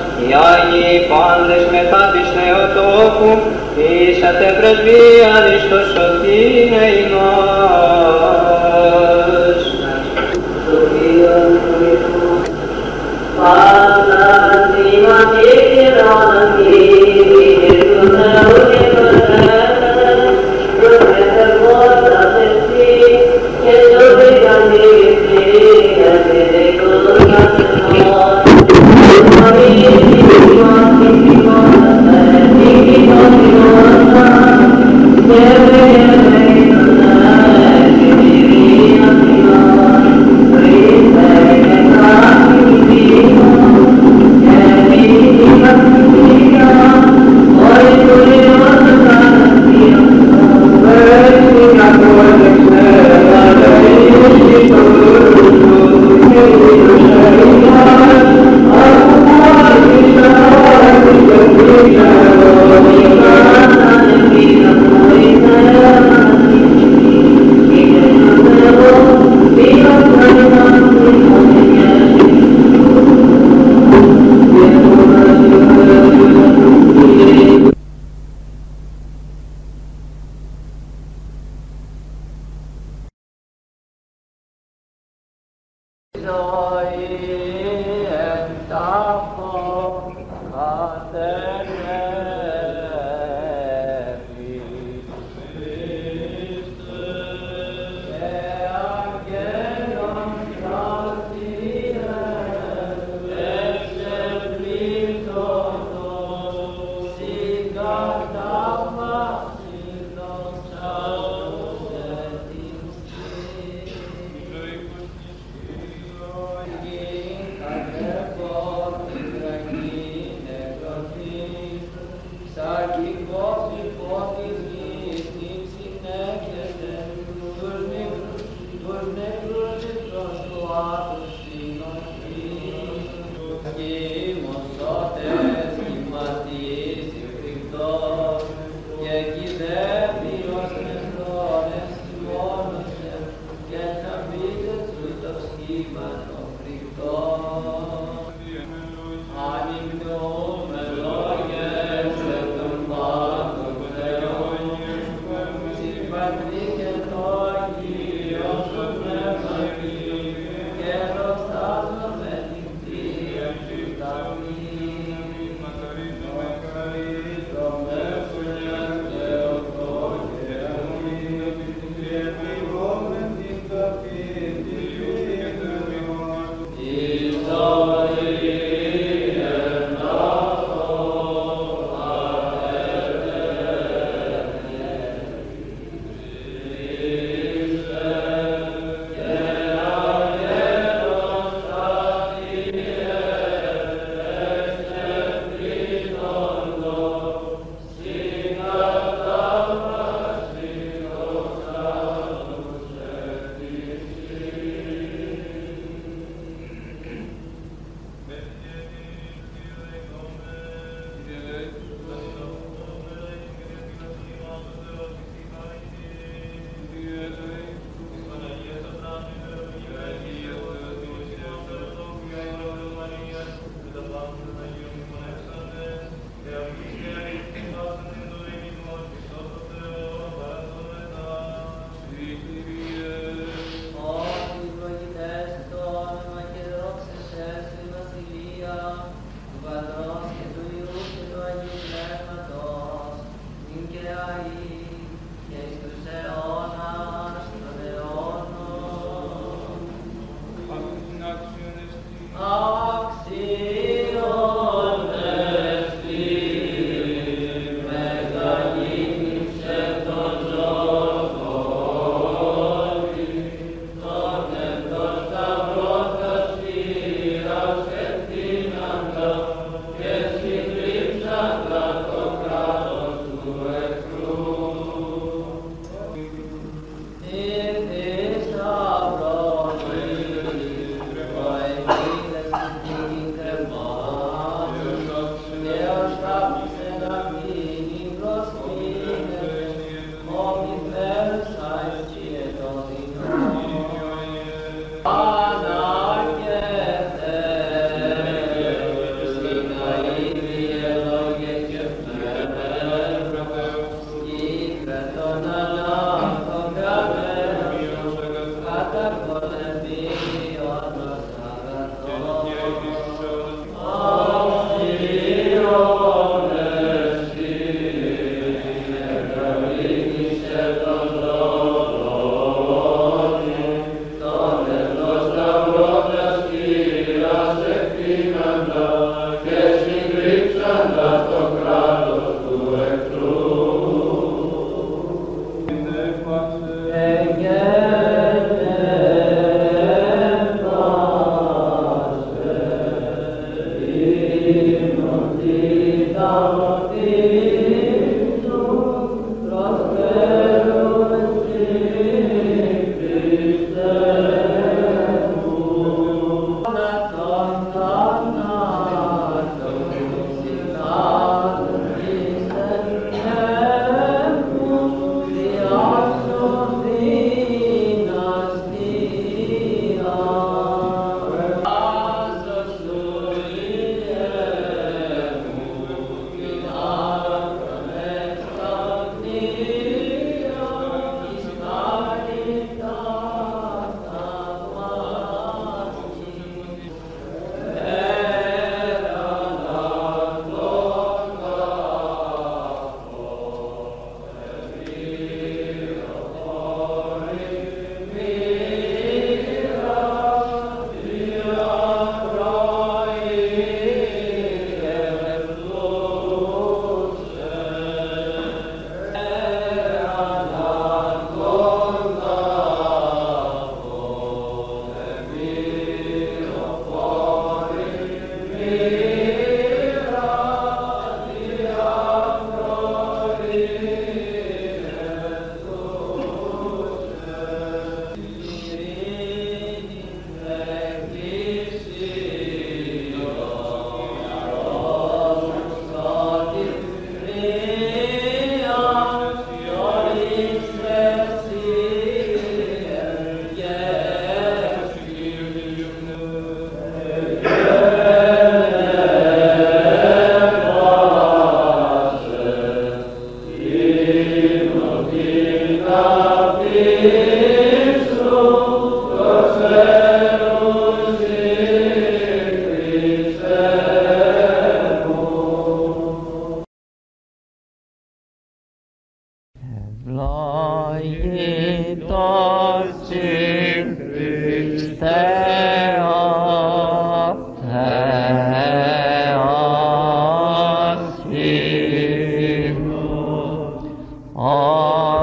οι 0.27 0.31
Άγιοι 0.51 0.95
πάντες 1.11 1.63
μετά 1.75 2.03
της 2.13 2.27
Θεοτόκου, 2.35 3.31
είσατε 3.83 4.47
πρεσβείαν 4.57 5.43
εις 5.51 5.63
το 5.71 5.79
σωτήνε 5.91 6.85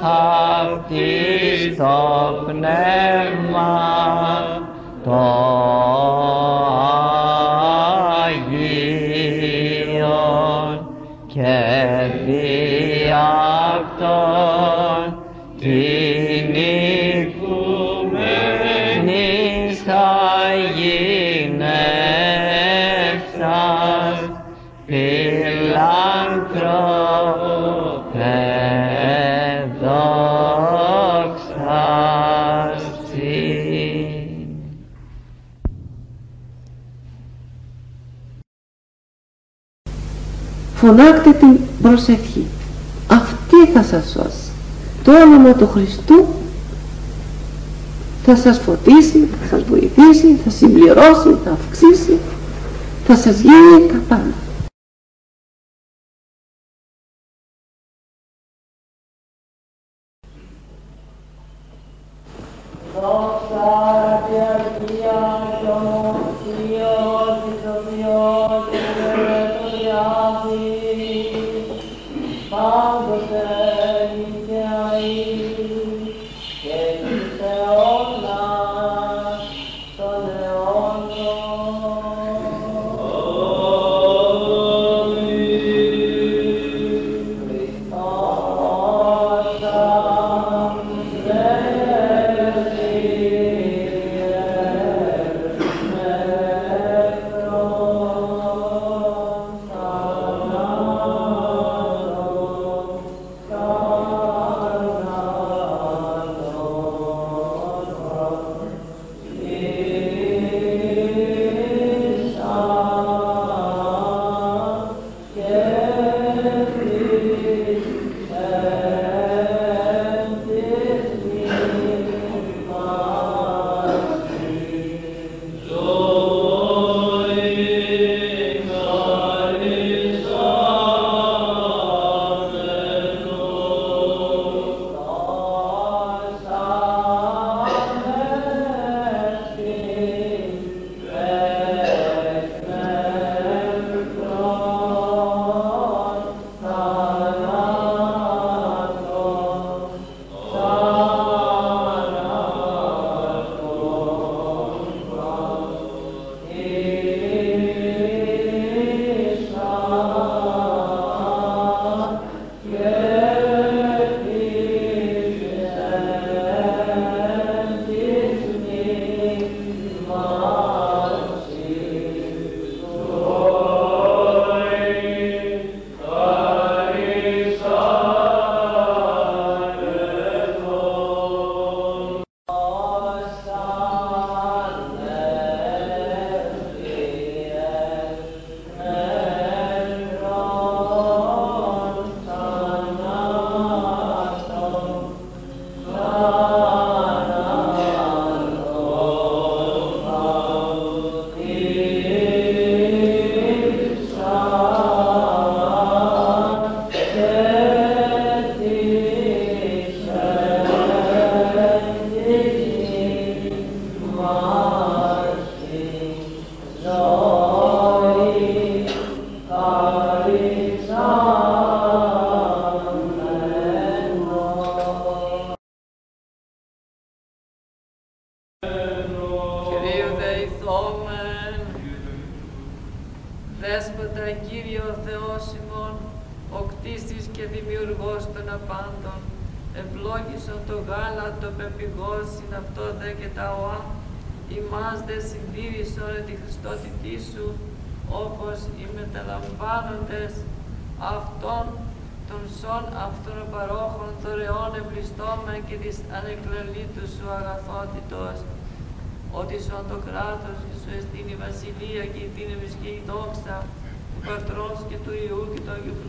αυτής 0.02 1.78
το 1.78 1.98
πνεύμα. 2.46 4.17
φωνάξτε 40.88 41.32
την 41.32 41.58
προσευχή. 41.82 42.46
Αυτή 43.08 43.72
θα 43.74 43.84
σας 43.84 44.10
σώσει. 44.10 44.52
Το 45.04 45.12
όνομα 45.22 45.54
του 45.54 45.68
Χριστού 45.68 46.26
θα 48.26 48.36
σας 48.36 48.60
φωτίσει, 48.66 49.28
θα 49.42 49.56
σας 49.56 49.64
βοηθήσει, 49.70 50.40
θα 50.44 50.50
συμπληρώσει, 50.50 51.36
θα 51.44 51.52
αυξήσει, 51.52 52.18
θα 53.08 53.16
σας 53.16 53.40
γίνει 53.40 54.02
τα. 54.10 54.22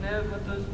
né, 0.00 0.22
todos 0.46 0.64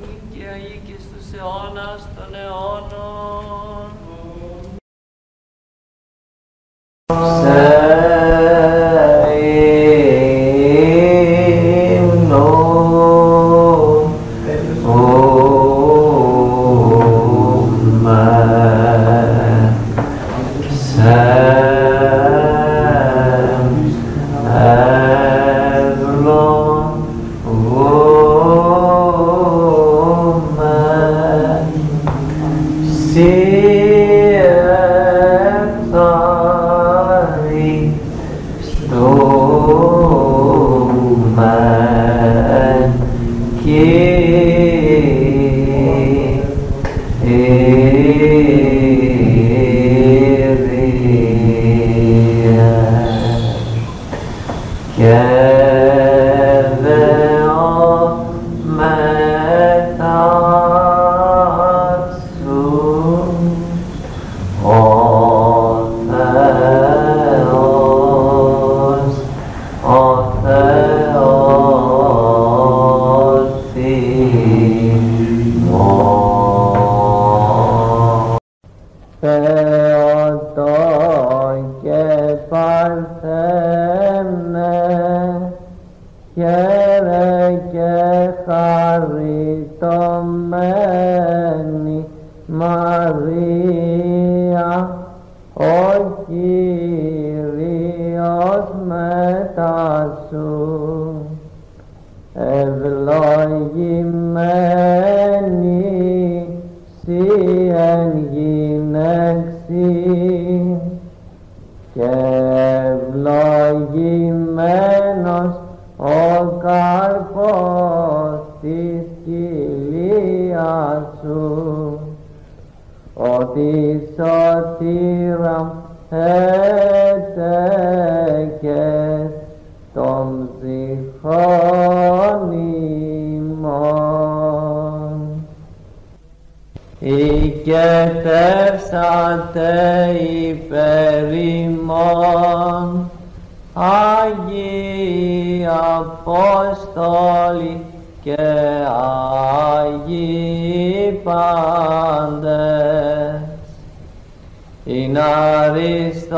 Είναι 154.86 155.20
αριστόμεν 155.60 156.32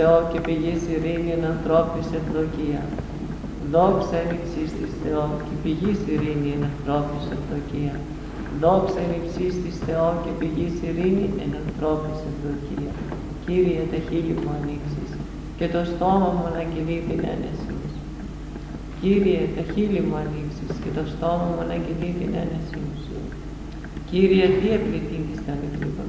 Θεό 0.00 0.18
και 0.32 0.40
πηγής 0.46 0.82
ειρήνη 0.92 1.30
εν 1.36 1.44
ανθρώπης 1.54 2.06
ευλογία. 2.18 2.82
Δόξα 3.72 4.16
εν 4.22 4.30
υψής 4.36 4.70
της 4.78 4.90
Θεό 5.02 5.24
και 5.46 5.54
πηγής 5.62 5.98
ειρήνη 6.12 6.50
εν 6.56 6.64
ανθρώπης 6.70 7.24
ευλογία. 7.36 7.94
Δόξα 8.62 9.00
εν 9.04 9.12
υψής 9.18 9.54
της 9.62 9.74
Θεό 9.86 10.08
και 10.22 10.32
πηγής 10.38 10.74
ειρήνη 10.86 11.26
εν 11.44 11.52
ανθρώπης 11.62 12.18
ευλογία. 12.30 12.92
Κύριε 13.44 13.82
τα 13.92 13.98
χείλη 14.06 14.34
μου 14.42 14.52
ανοίξεις 14.58 15.10
και 15.58 15.66
το 15.74 15.80
στόμα 15.92 16.28
μου 16.36 16.46
να 16.56 16.62
κινεί 16.72 16.98
την 17.08 17.20
ένεση 17.34 17.72
σου. 17.92 18.00
Κύριε 19.00 19.42
τα 19.56 19.62
χείλη 19.72 20.00
μου 20.06 20.16
ανοίξεις 20.24 20.72
και 20.82 20.90
το 20.96 21.02
στόμα 21.12 21.46
μου 21.54 21.64
να 21.70 21.76
κινεί 21.84 22.10
την 22.20 22.32
ένεση 22.42 22.80
σου. 23.04 23.18
Κύριε 24.10 24.46
τι 24.58 24.66
επληθύνεις 24.78 25.38
τα 25.46 25.54
μικροί 25.60 25.88
μου. 25.96 26.08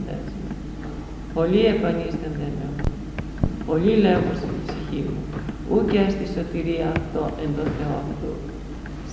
Πολλοί 1.34 1.66
επανίστανται 1.76 2.19
με 3.70 3.76
Πολλοί 3.76 3.96
λέγουν 4.06 4.36
στην 4.42 4.56
ψυχή 4.66 5.02
μου, 5.08 5.22
ούκε 5.74 6.04
στη 6.16 6.26
σωτηρία 6.34 6.88
αυτό 6.98 7.24
εν 7.44 7.50
το 7.58 7.64
Θεό 7.76 7.94
αυτού. 8.04 8.32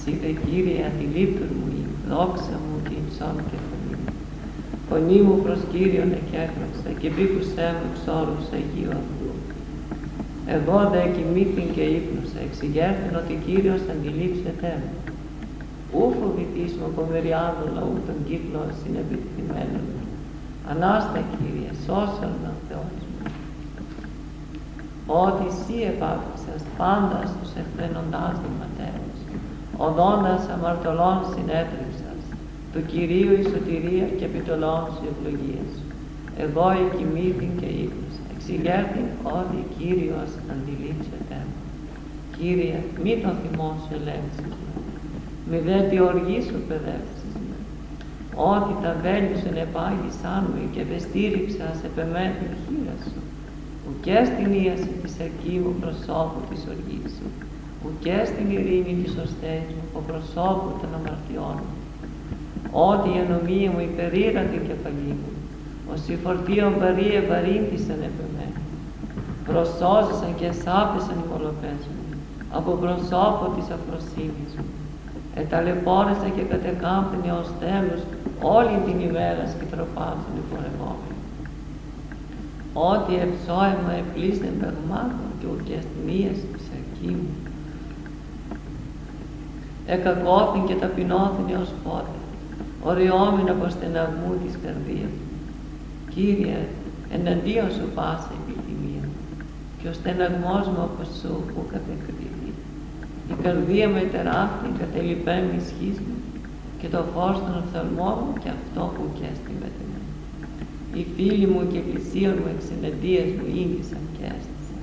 Σύντε 0.01 0.31
Κύριε 0.45 0.78
αντιλήπτουν 0.89 1.51
μου 1.59 1.66
η 1.81 1.83
δόξα 2.11 2.57
μου 2.65 2.77
και 2.87 2.95
η 3.01 3.05
ψώμη 3.11 3.43
και 3.51 3.59
φωνή 3.66 3.95
μου. 4.01 4.11
Φωνή 4.89 5.19
μου 5.27 5.37
προς 5.45 5.61
Κύριον 5.73 6.11
εκέφραξα 6.20 6.91
και 7.01 7.09
μπήκουσέ 7.15 7.66
μου 7.77 7.85
εξ 7.91 7.99
όρους 8.19 8.47
Αγίου 8.57 8.93
αυτού. 9.03 9.31
Εγώ 10.57 10.78
δε 10.93 11.03
κοιμήθην 11.15 11.69
και 11.74 11.85
ύπνωσα, 11.99 12.39
εξηγέρθην 12.49 13.15
ότι 13.23 13.35
Κύριος 13.47 13.83
αντιλήψεται 13.93 14.70
μου. 14.81 14.93
Ού 15.99 16.05
φοβηθείς 16.19 16.73
μου 16.77 16.87
από 16.91 17.03
μεριάδο 17.11 17.65
λαού 17.77 17.95
των 18.07 18.16
κύκλων 18.28 18.69
συνεπιθυμένων. 18.81 19.87
Ανάστα 20.70 21.20
Κύριε, 21.35 21.70
σώσον 21.85 22.35
με 22.41 22.45
ο 22.45 22.45
Θεός 22.45 22.45
μου. 22.45 22.45
Ότι 25.07 25.45
εσύ 25.53 25.77
επάφησας 25.93 26.61
πάντα 26.81 27.20
στους 27.33 27.51
εχθρενοντάς 27.61 28.37
ματέρους, 28.59 29.19
οδόντας 29.87 30.43
αμαρτωλών 30.55 31.19
συνέτριψας, 31.33 32.20
του 32.73 32.81
Κυρίου 32.91 33.33
η 33.41 33.45
σωτηρία 33.51 34.07
και 34.19 34.24
επιτολών 34.31 34.83
σου 34.95 35.05
ευλογίες. 35.12 35.70
Εγώ 36.45 36.66
εκοιμήθην 36.85 37.51
και 37.61 37.69
ύπνωσα, 37.85 38.23
εξηγέρθην 38.35 39.09
ότι 39.39 39.59
Κύριος 39.77 40.31
αντιλήψεται 40.53 41.39
μου. 41.47 41.57
Κύριε, 42.37 42.78
μη 43.03 43.12
το 43.23 43.31
θυμό 43.41 43.70
σου 43.83 43.93
ελέγξεις 43.99 44.53
με, 44.62 44.74
μη 45.49 45.59
δε 45.66 45.78
τη 45.89 45.97
οργή 46.11 46.41
σου 46.49 46.59
παιδεύσεις 46.69 47.33
με. 47.47 47.57
Ότι 48.53 48.73
τα 48.83 48.93
βέλη 49.03 49.35
σου 49.41 49.51
επάγησαν 49.66 50.43
μου 50.51 50.62
και 50.74 50.83
βεστήριξα 50.91 51.66
σε 51.81 51.87
πεμένη 51.95 52.47
χείρα 54.07 54.24
σου 54.24 54.31
ουκέ 54.31 54.33
στην 54.33 54.49
ίαση 54.62 54.91
της 55.03 55.15
μου 55.65 55.74
προσώπου 55.81 56.41
της 56.51 56.61
οργής 56.73 57.11
σου, 57.16 57.27
ουκέ 57.87 58.19
στην 58.31 58.47
ειρήνη 58.57 58.95
της 59.03 59.12
ωστές 59.24 59.62
μου 59.74 59.83
ο 59.99 60.01
προσώπου 60.09 60.70
των 60.81 60.91
αμαρτιών 60.99 61.57
μου. 61.65 61.74
Ότι 62.91 63.09
η 63.15 63.19
ανομία 63.24 63.70
μου 63.73 63.83
υπερήρα 63.91 64.43
την 64.53 64.62
κεφαλή 64.69 65.15
μου, 65.20 65.31
ως 65.93 66.01
η 66.15 66.16
φορτίων 66.24 66.73
βαρύ 66.81 67.09
ευαρύνθησαν 67.20 67.99
επ' 68.09 68.20
εμένα. 68.27 68.61
Προσώζησαν 69.49 70.33
και 70.41 70.49
σάπησαν 70.62 71.16
οι 71.20 71.27
μολοπές 71.31 71.81
μου, 71.93 72.05
από 72.59 72.70
προσώπου 72.83 73.47
της 73.57 73.66
αφροσύνης 73.77 74.53
μου. 74.59 74.70
Εταλαιπώρησαν 75.41 76.31
και 76.37 76.45
κατεκάμπτουν 76.53 77.24
ως 77.41 77.49
τέλος 77.65 78.01
όλη 78.57 78.74
την 78.87 78.97
ημέρα 79.09 79.43
σκητροπάζουν 79.53 80.35
οι 80.39 80.45
πορευόμενοι 80.51 80.86
ότι 82.77 83.12
εψώεμα 83.27 83.93
επλήστην 84.03 84.59
πραγμάτων 84.61 85.28
και 85.39 85.47
ουρκιαστημίας 85.53 86.36
ψυχή 86.57 87.12
μου. 87.15 87.35
Εκακόθην 89.86 90.66
και 90.66 90.74
ταπεινώθην 90.74 91.47
έως 91.55 91.73
πότε, 91.85 92.16
οριόμην 92.82 93.48
από 93.55 93.69
στεναγμού 93.69 94.32
της 94.43 94.55
καρδίας 94.62 95.12
μου. 95.19 95.27
Κύριε, 96.15 96.59
εναντίον 97.16 97.69
σου 97.77 97.86
πάσα 97.94 98.31
επιθυμία 98.40 99.05
και 99.78 99.89
ο 99.89 99.93
στεναγμός 99.93 100.65
μου 100.73 100.82
από 100.89 101.03
σου 101.20 101.35
που 101.53 101.61
κατεκριθεί. 101.73 102.51
Η 103.32 103.35
καρδία 103.43 103.89
με 103.89 104.03
τεράστια 104.15 104.70
κατελειπέμει 104.78 105.57
ισχύς 105.62 105.98
μου 106.05 106.16
και 106.81 106.89
το 106.89 107.01
φως 107.12 107.36
των 107.44 107.55
οφθαλμών 107.62 108.16
μου 108.24 108.32
και 108.43 108.51
αυτό 108.59 108.82
που 108.94 109.03
κέστη 109.19 109.53
με 109.61 109.69
οι 110.97 111.05
φίλοι 111.14 111.47
μου 111.52 111.62
και 111.73 111.81
πλησίων 111.89 112.35
μου 112.43 112.48
εξεναντίας 112.55 113.28
μου 113.36 113.47
ήγησαν 113.62 114.02
και 114.16 114.24
έστησαν 114.35 114.82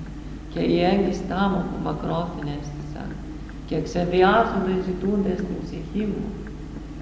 και 0.53 0.61
οι 0.69 0.75
έγκυστά 0.91 1.41
μου 1.51 1.61
που 1.69 1.77
μακρόθυν 1.87 2.47
έστησαν 2.59 3.09
και 3.67 3.75
εξεδιάζονται 3.81 4.75
ζητούνται 4.87 5.33
στην 5.41 5.57
ψυχή 5.63 6.03
μου. 6.11 6.25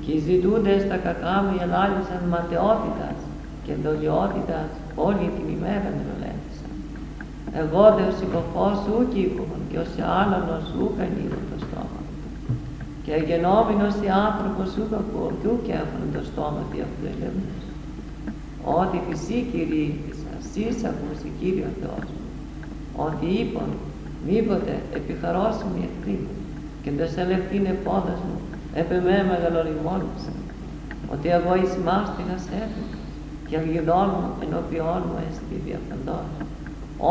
Και 0.04 0.12
οι 0.16 0.20
ζητούντες 0.28 0.82
τα 0.90 0.98
κακά 1.06 1.36
μου 1.44 1.54
ελάλησαν 1.64 2.22
ματαιότητας 2.34 3.18
και 3.66 3.74
δολιότητας 3.84 4.70
όλη 5.08 5.26
την 5.36 5.48
ημέρα 5.56 5.88
με 5.96 6.02
ρολέφησαν. 6.10 6.74
Εγώ 7.62 7.84
δε 7.96 8.04
ο 8.12 8.14
συκοφός 8.20 8.76
σου 8.84 8.96
κύκομον 9.14 9.62
και 9.70 9.78
ως 9.84 9.92
άλλανος 10.20 10.64
σου 10.72 10.84
κανίγω 10.98 11.40
το 11.50 11.58
στόμα 11.66 12.00
και 13.04 13.12
αγενόμενος 13.20 13.96
οι 14.04 14.10
άνθρωπος 14.28 14.68
σου 14.74 14.84
κακό 14.94 15.26
και 15.42 15.48
ούκ 15.52 15.68
το 16.16 16.22
στόμα 16.30 16.62
διαφλελεμούς 16.74 17.71
ότι 18.64 19.02
φυσί 19.08 19.40
κηρύχθησα, 19.52 20.34
σεις 20.52 20.84
ακούσει 20.90 21.28
Κύριο 21.40 21.70
Θεός. 21.82 22.08
Μου, 22.14 22.22
ότι 23.08 23.26
είπαν 23.40 23.70
μήποτε 24.28 24.72
επιχαρώσιμη 25.00 25.82
εχθρή 25.88 26.20
και 26.84 26.92
δε 26.98 27.06
σε 27.08 27.24
λεφτήν 27.30 27.66
επόδας 27.66 28.20
μου 28.28 28.38
επ' 28.82 28.92
εμέ 28.92 29.18
μεγαλοριμόνιξαν, 29.32 30.38
ότι 31.14 31.28
εγώ 31.38 31.52
εις 31.62 31.74
μάστιγας 31.88 32.44
έφυγα 32.62 32.98
και 33.48 33.58
αγιδών 33.62 34.08
μου 34.16 34.30
ενώπιόν 34.44 35.02
μου 35.08 35.18
έστι 35.28 35.56
διαφαντός, 35.68 36.28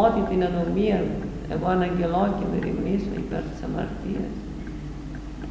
ότι 0.03 0.21
την 0.31 0.41
ανομία 0.49 1.01
μου 1.09 1.19
εγώ 1.55 1.67
αναγγελώ 1.77 2.25
και 2.39 2.47
με 2.51 2.59
ρημνήσω 2.65 3.13
υπέρ 3.23 3.43
της 3.51 3.61
αμαρτίας. 3.67 4.35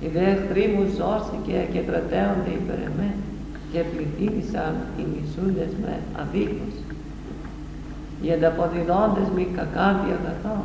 Οι 0.01 0.07
δε 0.13 0.23
εχθροί 0.34 0.63
μου 0.73 0.84
σώσει 0.97 1.35
και 1.45 1.80
κρατέονται 1.88 2.51
υπέρ 2.59 2.80
εμένα 2.89 3.23
και 3.71 3.79
πληθύνησαν 3.91 4.73
οι 4.97 5.03
μισούντες 5.11 5.71
με 5.83 5.93
αδίκως. 6.21 6.75
Οι 8.23 8.27
ανταποδιδόντες 8.35 9.27
μη 9.35 9.45
κακάβη 9.57 10.09
αγαθό, 10.17 10.57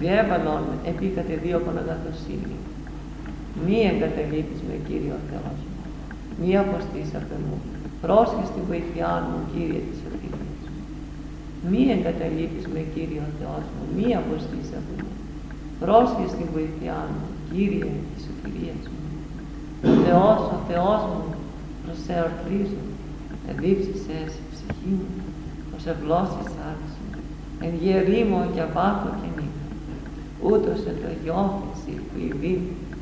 διέβαλον 0.00 0.64
επί 0.90 1.06
κατεδίωκον 1.18 1.76
αγαθοσύνη. 1.82 2.56
Μη 3.64 3.78
εγκαταλείπεις 3.90 4.60
με 4.68 4.74
Κύριο 4.86 5.16
Θεός 5.28 5.58
μου, 5.68 5.80
μη 6.40 6.50
αποστείς 6.64 7.08
απ' 7.18 7.34
μου, 7.44 7.56
πρόσχε 8.04 8.44
στην 8.50 8.62
βοηθειά 8.70 9.12
μου 9.26 9.38
Κύριε 9.52 9.80
της 9.88 9.96
σωτηρίας 10.02 10.58
μου. 10.72 10.80
Μη 11.70 11.82
εγκαταλείπεις 11.94 12.64
με 12.74 12.80
Κύριο 12.94 13.24
Θεός 13.38 13.64
μου, 13.72 13.82
μη 13.96 14.06
αποστείς 14.22 14.68
απ' 14.78 14.90
μου, 14.98 15.10
πρόσχε 15.82 16.24
στην 16.34 16.46
βοηθειά 16.54 17.00
μου 17.12 17.24
Κύριε 17.50 17.92
της 18.10 18.20
σωτηρίας 18.26 18.84
μου. 18.92 19.02
Ο 19.88 19.92
Θεός, 20.04 20.40
ο 20.56 20.58
Θεός 20.68 21.02
μου, 21.10 21.24
προς 21.94 22.06
σε 22.06 22.14
ορθρίζω, 22.28 22.82
εδίψησες 23.50 24.30
η 24.40 24.44
ψυχή 24.52 24.92
μου, 24.98 25.10
ως 25.76 25.84
ευλώσεις 25.92 26.48
άρεσον, 26.68 27.08
εν 27.66 27.72
γερήμο 27.82 28.40
και 28.54 28.62
απάθω 28.68 29.10
και 29.20 29.28
νύχτα, 29.36 29.66
ούτως 30.48 30.78
εν 30.90 30.96
το 31.02 31.10
γιώθηση 31.22 31.92
που 32.06 32.16
ειδεί 32.26 32.54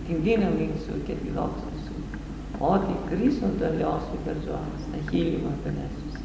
την 0.06 0.16
δύναμη 0.26 0.68
σου 0.84 0.94
και 1.06 1.14
τη 1.20 1.28
δόξα 1.36 1.70
σου, 1.84 1.96
ότι 2.74 2.92
κρίσον 3.08 3.52
το 3.58 3.64
ελαιό 3.70 3.96
σου 4.04 4.14
υπερζωάς, 4.20 4.80
τα 4.92 4.98
χείλη 5.08 5.38
μου 5.42 5.52
επενέσουσες, 5.58 6.24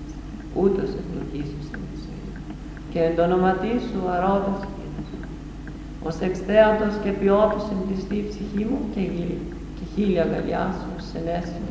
ούτως 0.62 0.90
ευλογήσους 1.02 1.66
εν 1.76 1.82
τη 1.90 1.96
ζωή, 2.06 2.30
και 2.92 3.00
εν 3.06 3.12
το 3.16 3.22
ονοματί 3.28 3.74
σου 3.88 4.00
αρώντας 4.16 4.60
ως 6.08 6.18
εξθέατος 6.28 6.94
και 7.04 7.12
ποιότος 7.20 7.64
εμπληστή 7.74 8.20
ψυχή 8.30 8.64
μου 8.70 8.80
και, 8.94 9.02
και 9.78 9.86
χίλια 9.94 10.22
αγκαλιά 10.26 10.64
σου 10.80 10.92
σε 11.10 11.20
το 11.26 11.67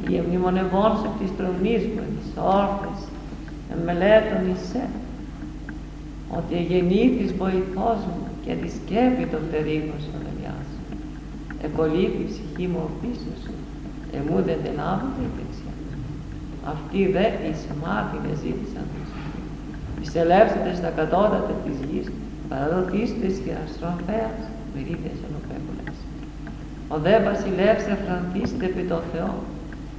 στόμα 0.00 0.16
η 0.16 0.16
ευμνημονευόν 0.16 0.96
σε 1.00 1.08
της 1.18 1.30
τρομνής 1.36 1.82
μου, 1.82 2.02
της 2.18 2.28
όρθης, 2.58 3.00
εμελέτων 3.72 4.42
εισέ, 4.52 4.84
ότι 6.38 6.54
εγεννήθης 6.62 7.30
βοηθός 7.40 7.98
μου 8.08 8.26
και 8.44 8.52
τη 8.60 8.68
σκέπη 8.76 9.24
των 9.32 9.42
τερίγων 9.50 9.98
σου 10.04 10.10
σου. 10.70 10.80
Εκολύθη 11.66 12.20
η 12.24 12.28
ψυχή 12.30 12.66
μου 12.72 12.84
πίσω 13.00 13.32
σου, 13.42 13.54
εμού 14.18 14.36
δεν 14.48 14.58
την 14.64 14.76
άβουνε 14.90 15.22
η 15.26 15.30
δεξιά. 15.36 15.74
Αυτοί 16.72 17.00
δε 17.14 17.26
εις 17.46 17.60
μάτινε 17.82 18.32
ζήτησαν 18.42 18.84
τη 18.92 19.00
ζωή. 19.10 19.40
Εισελεύσετε 20.02 20.70
στα 20.80 20.90
κατώτατα 20.98 21.54
της 21.64 21.76
γης, 21.88 22.06
παραδοθήστε 22.48 23.26
και 23.44 23.52
αστροφέας, 23.62 24.38
μερίδες 24.72 25.18
ενωπέμπολες. 25.28 25.96
Ο 26.94 26.96
δε 27.04 27.14
βασιλεύς 27.28 27.84
εφραντήστε 27.94 28.64
επί 28.70 28.82
το 28.92 28.98
Θεό, 29.12 29.32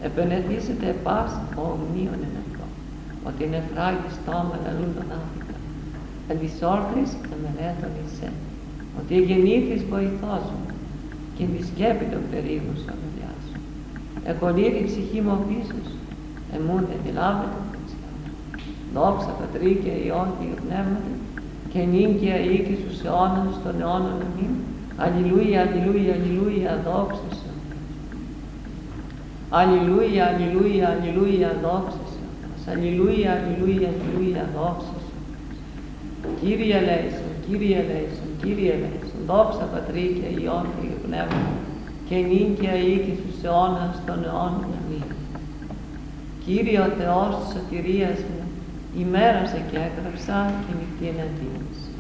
επενεθήσετε 0.08 0.88
πας 1.06 1.32
ομνίων 1.66 2.20
εν 2.28 2.36
αυτό, 2.44 2.66
ότι 3.28 3.40
είναι 3.46 3.62
φράγει 3.70 4.10
στόμα 4.18 4.56
λαλούν 4.64 4.92
τον 4.98 5.08
άφηκα. 5.20 5.56
εν 6.30 6.38
της 6.42 6.54
όρθρης 6.74 7.12
εμερέτων 7.34 7.92
εισέ, 8.02 8.30
ότι 9.00 9.12
εγεννήθης 9.20 9.82
βοηθός 9.92 10.44
μου, 10.54 10.66
και 11.36 11.44
μη 11.52 11.60
σκέπη 11.70 12.06
των 12.14 12.22
περίγους 12.32 12.82
αμελιά 12.92 13.34
σου. 13.46 13.58
Εκολύρει 14.32 14.78
η 14.84 14.88
ψυχή 14.90 15.20
μου 15.26 15.36
πίσω 15.48 15.78
σου, 15.88 16.00
εμούν 16.56 16.84
δεν 17.04 17.14
λάβετε 17.20 17.60
Δόξα 18.94 19.32
Πατρί 19.40 19.80
και 19.84 19.90
Υιόν 20.06 20.30
και 20.40 20.46
Πνεύματι, 20.62 21.14
και 21.72 21.80
νύγκαια 21.94 22.40
οίκη 22.40 22.76
στους 22.82 22.98
αιώνας 23.04 23.54
των 23.64 23.82
αιώνων 23.82 24.18
αμήν. 24.26 24.54
Αλληλούια, 25.04 25.60
αλληλούια, 25.62 26.14
αλληλούια, 26.14 26.82
δόξα 26.86 27.30
σου. 27.40 27.51
Αλληλούια, 29.60 30.24
αλληλούια, 30.32 30.88
αλληλούια, 30.94 31.50
δόξα 31.64 32.04
σου. 32.12 32.24
Αλληλούια, 32.72 33.30
αλληλούια, 33.38 33.90
αλληλούια, 33.94 34.44
δόξα 34.56 34.96
σου. 35.06 35.18
Κύριε 36.42 36.76
ελέησον, 36.82 37.34
Κύριε 37.46 37.78
ελέησον, 37.84 38.30
Κύριε 38.42 38.72
ελέησον, 38.78 39.22
δόξα 39.30 39.66
Πατρί 39.74 40.06
και 40.18 40.28
Υιόν 40.42 40.66
και 40.78 40.88
Πνεύμα, 41.06 41.52
και 42.08 42.18
νύγκαια 42.30 42.76
οίκη 42.88 43.14
στους 43.20 43.38
αιώνας 43.44 43.96
των 44.08 44.18
αιώνων 44.26 44.72
αμήν. 44.80 45.10
Κύριε 46.46 46.80
ο 46.88 46.90
Θεός 47.00 47.32
της 47.40 47.50
σωτηρίας 47.54 48.20
μου, 48.30 48.42
ημέρασε 49.04 49.60
και 49.70 49.78
έγραψα 49.88 50.38
και 50.64 50.72
νυχτή 50.78 51.06
εναντίον 51.14 51.66
σου. 51.80 51.92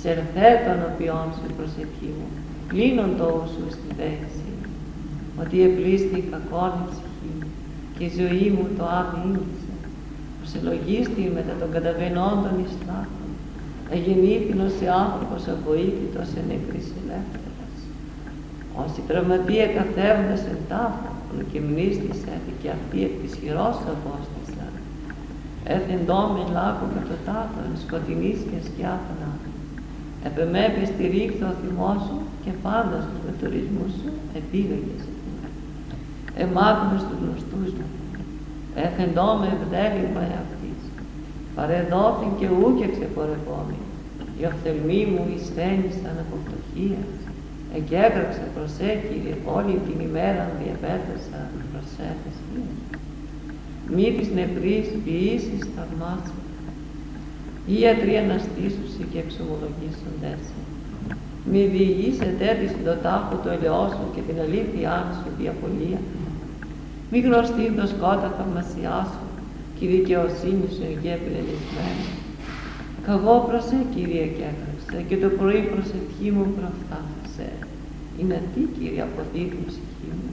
Σερθέ 0.00 0.50
τον 0.66 0.78
οποίον 0.90 1.26
σου 1.36 1.48
προσευχή 1.56 2.10
μου, 2.16 2.28
κλείνον 2.70 3.10
το 3.20 3.28
σου 3.52 3.64
στη 3.76 3.88
δέση 3.98 4.38
μου, 4.38 4.39
ότι 5.42 5.56
επλήστη 5.68 6.16
η 6.22 6.26
κακόν 6.32 6.72
η 6.80 6.84
ψυχή 6.90 7.30
μου 7.38 7.48
και 7.94 8.04
η 8.08 8.12
ζωή 8.20 8.46
μου 8.54 8.64
το 8.76 8.84
άμυνησε, 9.00 9.74
πως 10.38 10.50
ελογίστη 10.58 11.22
μετά 11.36 11.54
των 11.60 11.68
καταβενόντων 11.74 12.54
εις 12.62 12.74
θάκων, 12.86 13.30
εγεννήθηνος 13.94 14.72
σε 14.78 14.86
άνθρωπος 15.04 15.40
αβοήθητος 15.52 16.28
εν 16.38 16.44
νεκρής 16.50 16.88
ελεύθερας. 17.00 17.74
Όσοι 18.82 19.00
τραυματία 19.08 19.66
καθέροντας 19.76 20.40
εν 20.52 20.60
τάφο, 20.70 21.08
και 21.52 21.60
μνήστης 21.66 22.18
και 22.60 22.70
αυτή 22.76 22.98
εκ 23.06 23.14
της 23.22 23.32
χειρός 23.40 23.76
απόστασαν, 23.94 24.72
έθεντόμεν 25.74 26.48
λάκου 26.56 26.86
κατωτάτων, 26.96 27.68
σκοτεινής 27.84 28.40
και 28.48 28.58
σκιά 28.66 28.94
θανάτου. 29.04 29.52
Επεμέπη 30.28 30.82
στηρίχθω 30.92 31.46
ο 31.52 31.56
θυμός 31.60 32.00
σου 32.06 32.18
και 32.44 32.52
πάντα 32.64 32.96
στους 33.04 33.20
μετορισμούς 33.26 33.92
σου 34.00 34.10
επίγαγες 34.40 35.04
Εμάκουμε 36.44 36.96
στους 37.02 37.18
γνωστούς 37.22 37.70
μου. 37.78 37.88
Έχεντόμε 38.86 39.46
ευδέλιγμα 39.56 40.22
εαυτής. 40.30 40.80
Παρεδόθην 41.56 42.32
και 42.38 42.48
ούκε 42.60 42.86
ξεπορευόμη. 42.94 43.78
Η 44.40 44.42
οφθελμή 44.50 45.02
μου 45.12 45.24
εισθένησαν 45.34 46.16
από 46.22 46.34
φτωχία. 46.44 47.02
Εγκέγραψε 47.76 48.44
προσέ 48.54 48.90
Κύριε 49.06 49.36
όλη 49.56 49.74
την 49.86 49.98
ημέρα 50.08 50.42
διαπέτασα 50.60 51.40
προσέφες 51.70 52.36
μη 53.94 54.14
της 54.18 54.28
νευρής 54.34 54.86
ποιήσεις 55.04 55.62
θαυμάσου. 55.76 56.40
Οι 57.66 57.80
ιατροί 57.80 58.16
αναστήσουσι 58.16 59.02
και 59.12 59.18
εξομολογήσοντες. 59.24 60.42
Μη 61.50 61.62
διηγείς 61.74 62.20
ετέθης 62.20 62.72
το 62.84 62.94
τάφο 63.04 63.34
του 63.42 63.48
ελαιόσου 63.54 64.06
και 64.14 64.22
την 64.28 64.36
αλήθειά 64.44 64.96
σου 65.18 65.30
διαπολία. 65.40 66.00
Μη 67.10 67.18
γνωστεί 67.26 67.64
το 67.78 67.86
σκότα 67.92 68.28
θαυμασιά 68.36 68.98
σου 69.10 69.26
και 69.76 69.84
η 69.86 69.88
δικαιοσύνη 69.96 70.66
σου 70.74 70.82
εγγέ 70.90 71.14
πελελισμένη. 71.22 72.06
Καγώ 73.06 73.36
προσέ 73.48 73.78
Κύριε 73.94 74.26
και 74.36 74.44
έκραξε 74.50 74.98
και 75.08 75.16
το 75.22 75.28
πρωί 75.38 75.62
προσευχή 75.72 76.28
μου 76.36 76.46
προφθάφασε. 76.56 77.48
Είναι 78.18 78.38
τι 78.52 78.62
Κύριε 78.76 79.02
αποδείχνει 79.08 79.64
ψυχή 79.70 80.10
μου, 80.18 80.30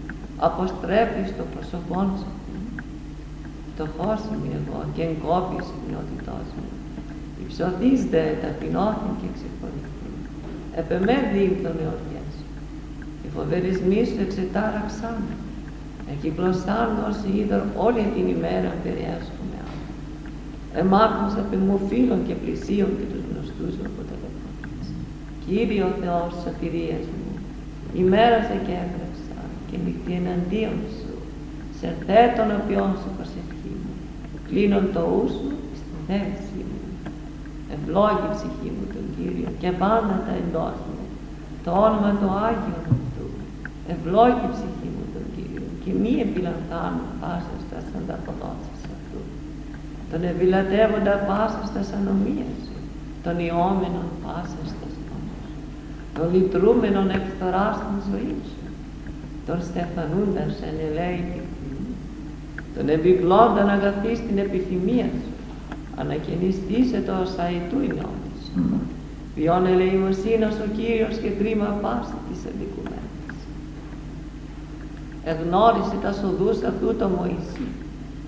αποστρέφεις 0.47 1.29
το 1.37 1.43
πρόσωπό 1.53 1.99
σου 2.19 2.31
φτωχός 3.79 4.21
είμαι 4.31 4.55
εγώ 4.59 4.79
και 4.95 5.03
εγκόπη 5.11 5.55
η 5.61 5.65
συχνότητός 5.69 6.47
μου. 6.55 6.69
Υψωθείς 7.41 7.99
δε 8.13 8.23
ταπεινώθην 8.41 9.13
και 9.19 9.27
ξεχωριστή. 9.35 10.09
Επεμέ 10.81 11.17
δίκτων 11.33 11.75
εορτιές 11.83 12.29
σου. 12.37 12.47
Οι 13.23 13.29
φοβερισμοί 13.35 14.01
σου 14.09 14.19
εξετάραξαν 14.25 15.15
με. 16.07 16.13
Εκυκλωσάν 16.13 16.89
όσοι 17.09 17.39
είδωρ 17.39 17.61
όλη 17.85 18.03
την 18.15 18.27
ημέρα 18.35 18.69
περιέσκουμε 18.83 19.57
άλλο. 19.65 19.85
Εμάκουσα 20.81 21.39
επί 21.45 21.57
μου 21.65 21.79
φίλων 21.87 22.19
και 22.27 22.33
πλησίων 22.41 22.89
και 22.97 23.05
τους 23.11 23.23
γνωστούς 23.29 23.73
μου 23.77 23.87
από 23.91 24.01
τηλεφωνίες. 24.09 24.87
Κύριε 25.45 25.83
ο 25.89 25.91
Θεός 26.01 26.29
σωτηρίας 26.43 27.05
μου, 27.15 27.31
ημέρασε 28.01 28.55
και 28.65 28.75
έγραψα 28.83 29.37
και 29.67 29.77
νυχτή 29.83 30.13
εναντίον 30.21 30.79
σου, 30.97 31.13
σε 31.79 31.87
θέτων 32.05 32.49
οποίον 32.59 32.89
σου 33.01 33.09
προσευχή 33.17 33.73
μου, 33.83 33.93
κλείνον 34.47 34.85
το 34.95 35.03
ούσου 35.21 35.49
στην 35.79 35.97
θέση 36.07 36.59
μου. 36.69 36.81
Ευλόγη 37.75 38.27
ψυχή 38.35 38.69
μου 38.75 38.85
τον 38.93 39.05
Κύριο 39.15 39.49
και 39.61 39.71
πάντα 39.81 40.15
τα 40.25 40.33
εντόχει 40.41 40.89
μου, 40.95 41.05
το 41.63 41.71
όνομα 41.85 42.11
του 42.19 42.29
Άγιον 42.47 42.83
του. 43.15 43.27
Ευλόγη 43.93 44.45
ψυχή 44.53 44.55
μου 44.55 44.55
τον 44.61 44.75
Κύριο 44.77 44.86
και 45.87 45.93
μη 46.01 46.13
επιλαμβάνω 46.27 47.03
πάσα 47.21 47.55
στα 47.63 47.77
ανταποδόσεις 47.99 48.81
αυτού. 48.95 49.21
Τον 50.11 50.21
ευηλατεύοντα 50.31 51.15
πάσα 51.27 51.61
στα 51.69 51.81
ανομίες 51.97 52.55
σου, 52.65 52.79
τον 53.25 53.35
ιόμενον 53.45 54.07
πάσα 54.23 54.61
στα 54.71 54.87
στόμους, 54.95 55.51
τον 56.15 56.27
λυτρούμενον 56.33 57.07
εκθορά 57.19 57.67
στην 57.77 57.97
ζωή 58.09 58.35
σου, 58.49 58.63
τον 59.47 59.57
στεφανούντας 59.67 60.53
εν 60.67 60.75
ελέητη 60.87 61.41
τον 62.77 62.89
επιβλώνταν 62.89 63.69
αγαθή 63.69 64.15
στην 64.15 64.37
επιθυμία 64.37 65.09
σου, 65.21 65.33
ανακαινιστήσε 65.95 67.03
το 67.05 67.13
ασαϊτού 67.13 67.79
η 67.81 67.87
νόμη 67.87 68.31
σου. 68.45 68.63
Ποιον 69.35 69.65
ελεημοσύνος 69.65 70.55
ο 70.65 70.67
Κύριος 70.77 71.17
και 71.17 71.29
κρίμα 71.29 71.65
πάση 71.81 72.13
της 72.29 72.39
αντικουμένης. 72.49 72.86
Εγνώρισε 75.31 75.97
τα 76.03 76.11
σοδούς 76.19 76.57
αυτού 76.69 76.87
το 76.99 77.07
Μωυσή, 77.15 77.67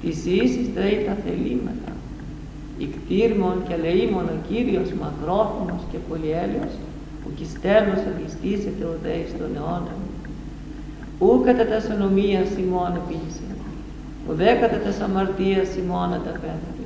της 0.01 0.17
ίσης 0.41 0.67
τρέει 0.75 0.97
τα 1.07 1.15
θελήματα. 1.23 1.91
Ικτήρμον 2.85 3.57
και 3.67 3.75
λεήμον 3.83 4.27
ο 4.35 4.37
Κύριος 4.49 4.89
μακρόθυμος 5.01 5.81
και 5.91 5.99
πολυέλιος, 6.09 6.73
που 7.21 7.29
κι 7.37 7.45
στέλνος 7.53 8.01
αγιστήσεται 8.09 8.83
ο 8.91 8.93
Δέης 9.03 9.29
στον 9.35 9.51
αιώνα 9.57 9.93
μου. 9.99 10.09
Ού 11.25 11.31
κατά 11.45 11.65
τα 11.71 11.79
σονομία 11.87 12.41
Σιμών 12.53 12.93
επίσης, 13.01 13.55
ουδέκατα 14.27 14.77
τα 14.85 14.91
αμαρτίας 15.05 15.69
ημώνα 15.81 16.17
τα 16.25 16.33
πέθανε. 16.41 16.79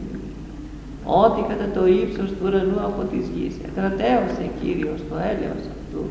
Ό,τι 1.23 1.41
κατά 1.51 1.67
το 1.75 1.83
ύψος 2.01 2.29
του 2.35 2.43
ουρανού 2.45 2.79
από 2.89 3.01
της 3.11 3.25
γης 3.33 3.55
εκρατέωσε 3.67 4.45
Κύριος 4.59 4.99
το 5.09 5.15
έλεος 5.31 5.63
αυτού 5.75 6.01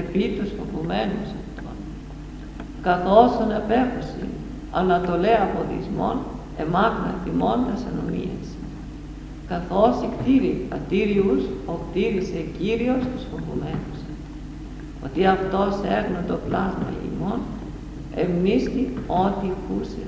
επί 0.00 0.24
τους 0.36 0.50
φοβουμένους 0.56 1.28
αυτών. 2.86 3.30
Καθώς 3.30 3.30
απέχωση 3.56 4.24
ανατολέ 4.72 5.34
από 5.46 5.58
δυσμών 5.70 6.16
εμάκνα 6.58 7.14
θυμώντας 7.24 7.80
ανομίες. 7.90 8.46
Καθώς 9.48 9.94
η 10.02 10.08
κτήρη 10.18 10.66
πατήριους 10.70 11.42
ο 11.66 11.72
κτήρισε 11.72 12.44
Κύριος 12.58 13.02
τους 13.12 13.24
φοβουμένους. 13.30 13.98
Ότι 15.04 15.26
αυτός 15.26 15.72
έγνω 15.96 16.20
το 16.28 16.36
πλάσμα 16.48 16.88
ημών 17.08 17.40
εμνίστη 18.14 18.82
ό,τι 19.06 19.48
χούσε 19.64 20.04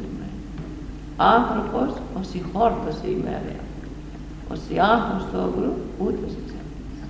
άνθρωπος 1.16 1.90
ως 2.18 2.34
η 2.34 2.42
χόρτωσε 2.52 3.08
ημέρα 3.18 3.56
ως 4.52 4.60
η 4.74 4.78
άγχος 4.78 5.22
του 5.30 5.38
αγρού 5.38 5.72
ούτως 5.98 6.32
εξέλιξε 6.40 7.04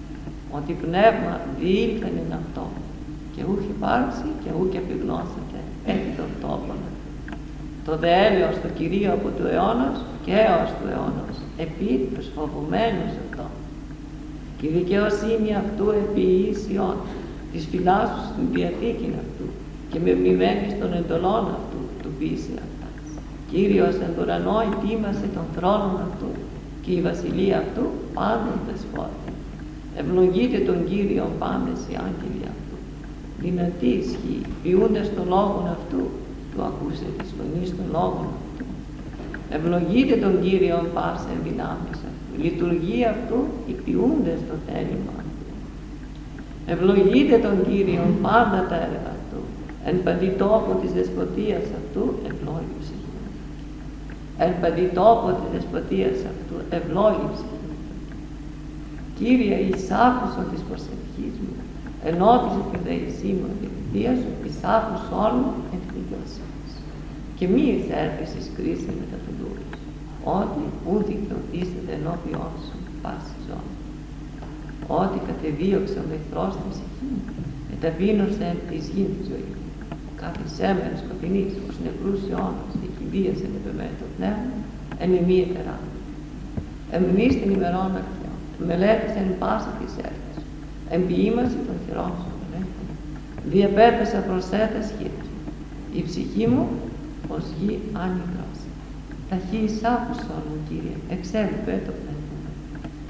ότι 0.57 0.73
πνεύμα 0.73 1.41
διήλθεν 1.59 2.15
εν 2.23 2.39
αυτό 2.41 2.67
και 3.35 3.43
ούχ 3.49 3.63
υπάρξει 3.75 4.29
και 4.43 4.51
ούχ 4.59 4.75
επιγνώσεται 4.75 5.46
έτσι 5.93 6.11
τον 6.17 6.31
τόπον 6.43 6.81
το 7.87 7.97
δε 8.03 8.13
έλεος 8.27 8.57
του 8.63 8.71
Κυρίου 8.79 9.13
από 9.17 9.29
του 9.37 9.47
αιώνος 9.53 9.99
και 10.25 10.33
έως 10.33 10.71
του 10.79 10.87
αιώνος 10.91 11.37
επί 11.65 11.93
τους 12.15 12.27
φοβουμένους 12.35 13.13
αυτό 13.25 13.47
και 14.59 14.67
η 14.67 14.71
δικαιοσύνη 14.79 15.51
αυτού 15.63 15.87
επί 16.03 16.27
ίσιον 16.51 16.97
της 17.53 17.67
φυλάσσους 17.71 18.25
στην 18.31 18.45
διαθήκη 18.53 19.09
αυτού 19.25 19.47
και 19.91 19.99
με 20.05 20.13
μνημένης 20.15 20.73
των 20.81 20.91
εντολών 21.01 21.45
αυτού 21.59 21.81
του 22.03 22.11
πείσια 22.19 22.63
Κύριος 23.51 23.95
εν 23.95 24.13
ουρανό 24.21 24.57
ετοίμασε 24.69 25.27
τον 25.35 25.47
θρόνο 25.57 26.01
αυτού 26.07 26.31
και 26.83 26.93
η 26.93 27.01
βασιλεία 27.01 27.59
αυτού 27.59 27.85
πάντων 28.15 28.57
δεσπότη. 28.67 29.33
Ευλογείτε 29.97 30.59
τον 30.59 30.85
Κύριο 30.89 31.27
πάντες 31.39 31.81
οι 31.89 31.95
άγγελοι 32.07 32.45
αυτού. 32.55 32.66
Δυνατή 33.47 33.93
ισχύ, 34.03 34.39
ποιούντες 34.63 35.09
τον 35.17 35.27
λόγο 35.29 35.59
αυτού, 35.77 36.03
του 36.51 36.63
ακούσε 36.69 37.09
της 37.19 37.31
φωνής 37.37 37.69
των 37.77 37.87
λόγων 37.93 38.27
αυτού. 38.37 38.65
Ευλογείτε 39.57 40.15
τον 40.25 40.35
Κύριο 40.43 40.79
πάσα 40.95 41.33
δυνάμεις 41.45 41.99
αυτού. 42.09 42.33
λειτουργία 42.45 43.09
αυτού 43.15 43.39
κτιούνται 43.79 44.35
στο 44.43 44.55
θέλημα. 44.67 45.17
Ευλογείτε 46.73 47.37
τον 47.47 47.57
Κύριο 47.67 48.05
πάντα 48.23 48.61
τα 48.71 48.77
έργα 48.89 49.15
του, 49.31 49.41
εν 49.89 50.03
παντή 50.03 50.31
τόπο 50.43 50.71
της 50.81 50.91
δεσποτείας 50.97 51.67
αυτού 51.81 52.05
ευλόγησε. 52.31 52.97
Εν 54.39 54.53
παντή 54.61 54.87
τόπο 55.01 55.27
της 55.39 55.49
δεσποτείας 55.53 56.19
αυτού 56.33 56.57
ευλόγησε. 56.77 57.51
Κύριε, 59.19 59.57
εις 59.67 59.91
άκουσον 60.07 60.47
της 60.53 60.63
προσευχής 60.69 61.06
μου, 62.07 62.13
ενώπιζε 62.13 62.61
τη 62.73 62.79
δεησή 62.87 63.31
μου 63.39 63.49
την 63.61 63.71
θεία 63.91 64.15
σου, 64.21 64.31
εις 64.47 64.59
άκουσον 64.77 65.33
μου 65.41 65.51
εν 65.75 65.81
δικαιοσύνης. 65.95 66.73
Και 67.37 67.47
μη 67.53 67.65
εισέρθεις 67.75 68.31
εις 68.39 68.49
κρίση 68.57 68.91
με 68.99 69.05
τα 69.11 69.19
φιλούρους, 69.25 69.71
ότι 70.39 70.63
ούτε 70.91 71.05
δικαιωθήσετε 71.11 71.91
ενώπιόν 71.99 72.53
σου 72.65 72.77
πάση 73.03 73.37
ζώνης. 73.47 73.79
Ότι 75.03 75.19
κατεδίωξε 75.29 75.99
ο 76.05 76.09
εχθρός 76.17 76.53
την 76.59 76.69
ψυχή 76.73 77.07
μου, 77.13 77.23
εταπείνωσε 77.75 78.49
εις 78.75 78.87
γης 78.95 79.11
της 79.17 79.27
ζωής 79.31 79.53
μου. 79.59 79.65
Κάθε 80.23 80.45
σέμενος 80.57 81.01
σκοτεινής, 81.03 81.53
ως 81.69 81.77
νεκρούς 81.85 82.21
αιώνας, 82.31 82.73
εκκυλίασε 82.87 83.47
με 83.53 83.59
το 84.01 84.07
πνεύμα, 84.15 84.57
εν 85.03 85.11
ημί 85.21 85.39
ετερά. 85.47 85.77
Εμνείς 86.97 87.33
την 87.41 87.51
ημερών 87.57 87.91
αρχαίων, 88.01 88.39
μελέτησε 88.67 89.19
εν 89.25 89.31
πάση 89.41 89.71
της 89.79 89.93
έρθης, 90.09 90.26
εμποιήμαση 90.95 91.59
των 91.67 91.77
χειρών 91.85 92.13
σου 92.21 92.31
μελέτων. 92.41 92.87
Διαπέτασα 93.53 94.19
προσέτας 94.29 94.87
χείρες 94.97 95.27
μου. 95.35 95.43
Η 95.99 96.01
ψυχή 96.09 96.47
μου 96.53 96.65
ως 97.37 97.45
γη 97.59 97.75
άνυδρος. 98.05 98.59
Τα 99.31 99.37
χείλη 99.47 99.71
άκουσον 99.95 100.43
μου, 100.49 100.59
Κύριε, 100.69 100.97
εξέλιπε 101.15 101.75
το 101.87 101.93
πνεύμα. 102.01 102.37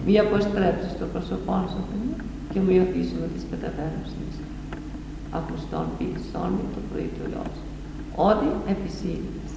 Μη 0.05 0.15
αποστρέψεις 0.24 0.93
το 1.01 1.07
πρόσωπό 1.12 1.57
σου, 1.70 1.81
Θεέ, 1.89 2.11
και 2.53 2.59
μου 2.62 2.70
υιοθήσουμε 2.77 3.27
τις 3.35 3.44
καταβέρνωσης. 3.53 4.35
Ακουστών 5.39 5.86
ποιησών 5.97 6.51
με 6.59 6.65
το 6.74 6.81
πρωί 6.89 7.09
του 7.15 7.24
Υιός. 7.31 7.57
Ότι 8.31 8.48
επισήλυες. 8.73 9.51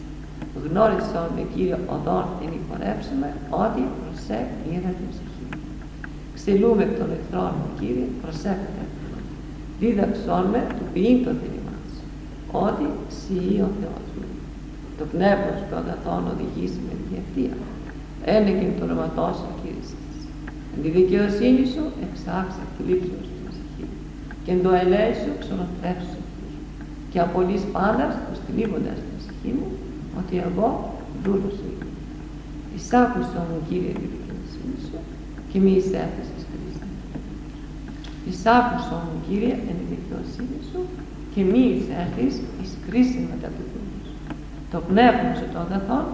Γνώρισον 0.64 1.28
με 1.36 1.44
Κύριε 1.54 1.80
οδόν 1.96 2.26
την 2.40 2.52
υπορέψουμε, 2.60 3.28
ότι 3.64 3.82
προσέ 4.00 4.40
είδα 4.72 4.92
την 6.50 6.58
ψυχή. 6.58 6.68
Ξυλούμε 6.68 6.84
εκ 6.84 6.94
των 7.00 7.10
εχθρών 7.18 7.54
μου, 7.58 7.68
Κύριε, 7.80 8.08
προσέχετε. 8.22 8.84
Δίδαξόν 9.80 10.44
με 10.54 10.62
του 10.78 10.86
ποιήν 10.94 11.18
το 11.26 11.32
θέλημά 11.40 11.78
σου. 11.94 12.06
Ότι 12.68 12.86
σιεί 13.20 13.58
ο 13.68 13.70
Θεός 13.80 14.06
μου. 14.16 14.28
Το 15.00 15.04
πνεύμα 15.14 15.52
σου 15.58 15.66
των 15.72 15.80
αγαθών 15.84 16.22
οδηγήσει 16.34 16.80
με 16.88 16.94
διευτία. 17.08 17.56
Ένεκεν 18.36 18.72
το 18.78 18.84
όνοματό 18.88 19.28
σου, 19.38 19.50
Κύριε 19.62 19.86
Εν 20.74 20.80
τη 20.84 20.90
δικαιοσύνη 20.98 21.64
σου 21.74 21.84
εξάξε 22.06 22.62
τη 22.74 22.82
λήψη 22.88 23.14
σου 23.26 23.30
στην 23.30 23.46
ψυχή. 23.50 23.86
Και 24.44 24.52
εν 24.56 24.60
το 24.66 24.72
ελέη 24.82 25.14
σου 25.22 25.32
ξονοθρέψου. 25.42 26.22
Και 27.12 27.20
απολύς 27.26 27.64
πάντας 27.76 28.12
του 28.24 28.34
στυλίγοντας 28.40 28.98
την 29.06 29.16
ψυχή 29.20 29.52
μου, 29.58 29.68
ότι 30.20 30.36
εγώ 30.48 30.68
δούλο 31.24 31.50
σου 31.58 31.66
είμαι. 31.70 31.88
Εισάκουσα 32.76 33.40
μου, 33.48 33.58
Κύριε, 33.68 33.94
τη 34.02 34.06
δικαιοσύνη 34.14 34.78
σου 34.88 35.00
και 35.52 35.60
μη 35.64 35.72
εισέφεσες 35.80 36.29
Χριστέ. 36.29 36.29
Εισάκουσα 38.30 38.96
μου, 39.04 39.16
Κύριε, 39.26 39.54
εν 39.70 39.76
τη 39.80 39.86
δικαιοσύνη 39.94 40.60
σου 40.70 40.80
και 41.34 41.42
μη 41.52 41.64
εισέφεις 41.76 42.36
εις 42.62 42.72
κρίση 42.86 43.20
μετά 43.32 43.48
του 43.56 43.64
Θεού 43.72 43.88
σου. 44.08 44.16
Το 44.72 44.78
πνεύμα 44.90 45.32
σου 45.38 45.48
των 45.54 45.62
αγαθών 45.66 46.06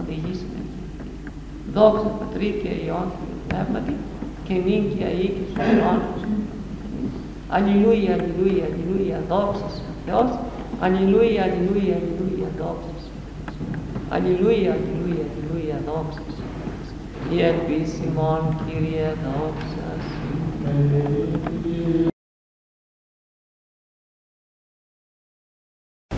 οδηγήσει 0.00 0.46
με 0.52 0.60
Δόξα 1.74 2.10
Πατρί 2.18 2.50
και 2.62 2.70
Υιόν 2.84 3.08
και 3.18 3.26
Πνεύματι 3.48 3.94
και 4.46 4.54
νυν 4.66 4.82
και 4.92 5.04
αή 5.10 5.26
και 5.36 5.44
στους 5.48 5.58
αιώνας. 5.64 6.20
Αλληλούια, 7.56 8.12
αλληλούια, 8.16 8.64
αλληλούια, 8.68 9.18
δόξα 9.30 9.68
σου 9.76 9.84
Θεός. 10.06 10.30
Αλληλούια, 10.84 11.42
αλληλούια, 11.46 11.94
αλληλούια, 12.00 12.48
δόξα 12.60 12.92
σου 13.02 13.12
Αλληλούια, 14.14 14.70
αλληλούια, 14.76 15.24
αλληλούια, 15.30 15.76
δόξα 15.88 16.22
σου 16.36 16.44
Η 17.34 17.36
ελπίση 17.48 18.00
ημών, 18.08 18.42
Κύριε, 18.66 19.06
δόξα 19.24 19.71
σου. 20.62 22.08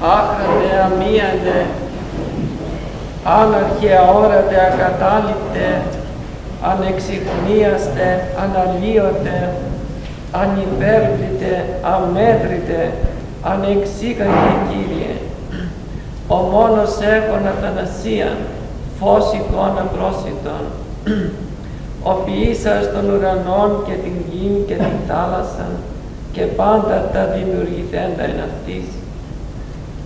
Άχρατε 0.01 0.83
αμίανε, 0.85 1.67
άναρχε 3.25 3.97
αόρατε 3.97 4.57
ακατάληπτε, 4.73 5.83
ανεξιχνίαστε, 6.63 8.29
αναλύωτε, 8.43 9.55
ανυπέρβλητε, 10.33 11.81
αμέτρητε, 11.83 12.93
ανεξίκαγε 13.43 14.53
Κύριε. 14.69 15.15
Ο 16.29 16.37
μόνος 16.37 17.01
έχων 17.01 17.47
αθανασίαν, 17.47 18.37
φως 19.01 19.33
εικόνα 19.33 19.83
πρόσιτον, 19.83 20.65
ο 22.11 22.13
ποιήσας 22.13 22.93
των 22.93 23.05
ουρανών 23.11 23.71
και 23.87 23.93
την 24.05 24.17
γη 24.31 24.65
και 24.67 24.75
την 24.75 24.99
θάλασσα 25.09 25.67
και 26.33 26.43
πάντα 26.43 27.11
τα 27.13 27.25
δημιουργηθέντα 27.35 28.23
εν 28.31 28.41
αυτής. 28.49 28.87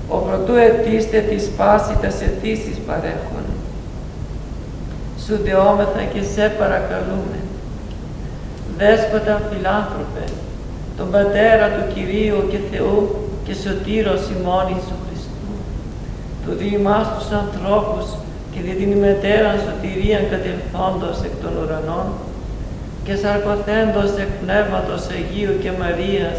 Ο 0.09 0.17
πρωτού 0.17 0.55
ετήστε 0.55 1.19
της 1.19 1.51
πάσης 1.57 1.97
τα 2.01 2.11
αιτήσεις 2.25 2.79
παρέχον. 2.87 3.47
Σου 5.25 5.39
δεόμεθα 5.45 6.03
και 6.13 6.23
σε 6.35 6.45
παρακαλούμε. 6.59 7.39
Δέσποτα 8.79 9.35
φιλάνθρωπε, 9.49 10.25
τον 10.97 11.11
Πατέρα 11.11 11.67
του 11.75 11.95
Κυρίου 11.95 12.41
και 12.51 12.59
Θεού 12.71 12.99
και 13.45 13.55
Σωτήρος 13.55 14.23
ημών 14.35 14.67
Ιησού 14.73 14.97
Χριστού, 15.05 15.51
του 16.45 16.53
διημάς 16.61 17.07
τους 17.15 17.29
ανθρώπους 17.43 18.07
και 18.59 18.65
δι' 18.65 18.79
την 18.81 18.91
ημετέραν 18.97 19.57
σωτηρίαν 19.65 20.25
κατελθόντος 20.33 21.17
εκ 21.27 21.35
των 21.43 21.53
ουρανών 21.61 22.07
και 23.05 23.15
σαρκοθέντος 23.23 24.11
εκ 24.23 24.31
Πνεύματος 24.43 25.03
Αγίου 25.17 25.55
και 25.63 25.71
Μαρίας 25.81 26.39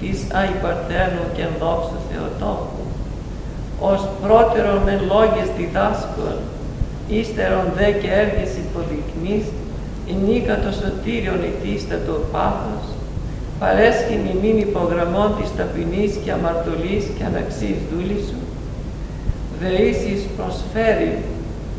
της 0.00 0.16
Αϊπαρθένου 0.38 1.24
και 1.34 1.42
ενδόξου 1.48 1.98
Θεοτόκου, 2.08 2.84
ως 3.90 4.00
πρώτερον 4.22 4.78
με 4.86 4.94
λόγες 5.10 5.48
διδάσκων, 5.58 6.36
ύστερον 7.18 7.66
δε 7.76 7.88
και 8.00 8.10
έργες 8.22 8.50
υποδεικνύς, 8.62 9.46
νίκα 10.26 10.54
το 10.64 10.70
σωτήριον 10.80 11.40
ητίστατο 11.50 12.14
πάθος, 12.32 12.84
παρέσχει 13.60 14.14
μιμήν 14.24 14.58
υπογραμμών 14.68 15.30
της 15.38 15.48
ταπεινής 15.58 16.12
και 16.22 16.32
αμαρτωλής 16.36 17.04
και 17.16 17.24
αναξής 17.30 17.78
δούλη 17.88 18.18
σου, 18.28 18.40
δεήσεις 19.60 20.20
προσφέρει 20.36 21.12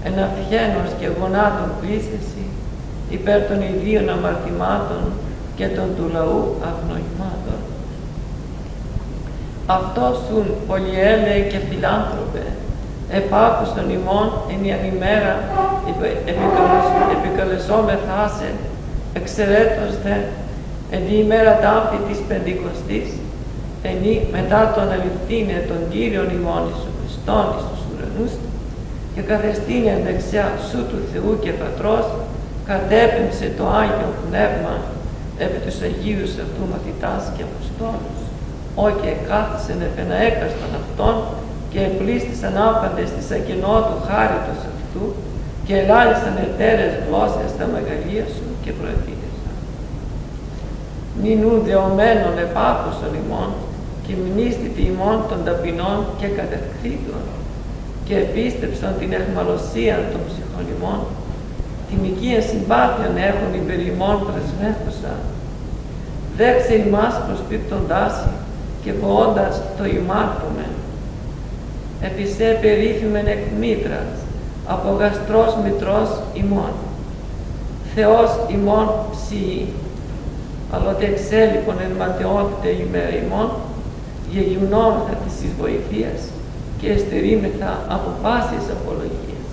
εν 0.06 0.16
αυχένος 0.26 0.92
και 1.00 1.08
γονάτων 1.18 1.70
πλήσεση 1.80 2.44
υπέρ 3.10 3.40
των 3.50 3.60
ιδίων 3.72 4.10
αμαρτημάτων 4.10 5.04
και 5.58 5.68
των 5.68 5.88
του 5.96 6.06
λαού 6.16 6.42
αγνοημάτων. 6.70 7.60
Αυτό 9.66 10.06
σουν 10.26 10.46
πολυέλεε 10.68 11.40
και 11.52 11.60
φιλάνθρωπε, 11.68 12.46
επάκουσον 13.20 13.90
ημών 13.98 14.28
εν 14.52 14.62
η 14.68 14.72
ανημέρα 14.78 15.34
επικαλεσόμεθά 17.16 18.22
σε, 18.38 18.50
εξαιρέτως 19.20 19.94
δε, 20.04 20.18
εν 20.96 21.04
η 21.14 21.18
ημέρα 21.26 21.54
τάφη 21.64 21.98
της 22.08 22.20
Πεντηκοστής, 22.28 23.10
εν 23.90 24.00
η 24.12 24.16
μετά 24.36 24.62
τον 24.76 24.88
αληθήνε 24.96 25.58
των 25.70 25.80
Κύριων 25.92 26.30
ημών 26.38 26.64
Ιησού 26.68 26.92
Χριστόν 27.00 27.46
εις 27.56 27.64
τους 27.70 27.82
ουρανούς, 27.88 28.34
και 29.16 29.22
καθεστήνε 29.32 29.94
δεξιά 30.06 30.48
σου 30.70 30.80
του 30.90 31.00
Θεού 31.12 31.32
και 31.44 31.52
Πατρός, 31.62 32.08
κατέπεμψε 32.70 33.48
το 33.58 33.66
Άγιο 33.82 34.10
Πνεύμα 34.24 34.76
επί 35.46 35.60
τους 35.66 35.78
Αγίους 35.88 36.34
αυτού 36.44 36.62
μαθητάς 36.72 37.24
και 37.36 37.44
Αποστόλους, 37.50 38.20
ό 38.84 38.86
και 39.02 39.12
κάθισεν 39.28 39.80
επεναέκαστον 39.90 40.72
αυτών 40.82 41.16
και 41.72 41.80
επλήστησαν 41.90 42.56
άπαντες 42.68 43.10
της 43.16 43.28
ακινότου 43.38 43.98
χάριτος 44.08 44.62
αυτού 44.72 45.04
και 45.66 45.74
ελάλησαν 45.82 46.36
εταίρες 46.48 46.94
γλώσσες 47.04 47.50
στα 47.56 47.66
μεγαλεία 47.74 48.26
σου 48.36 48.48
και 48.64 48.72
προετήρεσαν. 48.80 49.56
Νινούν 51.22 51.58
δεωμένων 51.68 52.36
επάκουσον 52.46 53.14
ημών 53.22 53.50
και 54.06 54.14
μνήστητη 54.22 54.82
ημών 54.92 55.18
των 55.30 55.40
ταπεινών 55.46 55.98
και 56.20 56.28
κατευχθήτων 56.38 57.24
και 58.06 58.16
επίστεψαν 58.16 58.96
την 59.00 59.14
εχμαλωσία 59.20 59.96
των 60.12 60.22
ψυχών 60.28 60.66
ημών, 60.76 61.00
την 61.90 62.00
οικία 62.10 62.42
συμπάθειαν 62.42 63.16
έχουν 63.30 63.52
υπερ 63.60 63.80
ημών 63.92 64.16
πρεσβεύουσα, 64.28 65.14
δέξε 66.38 66.74
ημάς 66.88 67.16
προσπίπτοντάς 67.28 68.14
και 68.84 68.92
ποώντας 68.92 69.62
το 69.78 69.86
ημάρτωμεν, 69.86 70.74
επισέ 72.02 72.58
περίφημεν 72.62 73.28
εκ 73.28 73.44
μήτρας, 73.60 74.10
από 74.68 74.90
γαστρός 75.00 75.52
μητρός 75.64 76.10
ημών. 76.34 76.74
Θεός 77.96 78.30
ημών 78.52 78.90
ψιή, 79.12 79.68
αλλά 80.72 80.90
ότι 80.90 81.06
εξέλιπον 81.06 81.76
εν 81.86 81.92
ματαιότητα 82.00 82.70
ημέρα 82.70 83.16
ημών, 83.24 83.50
γεγυμνόμεθα 84.32 85.16
της 85.24 85.34
εις 85.44 85.54
βοηθείας 85.60 86.22
και 86.86 86.94
εστερήμεθα 87.00 87.72
από 87.96 88.10
πάσης 88.24 88.66
απολογίας. 88.76 89.50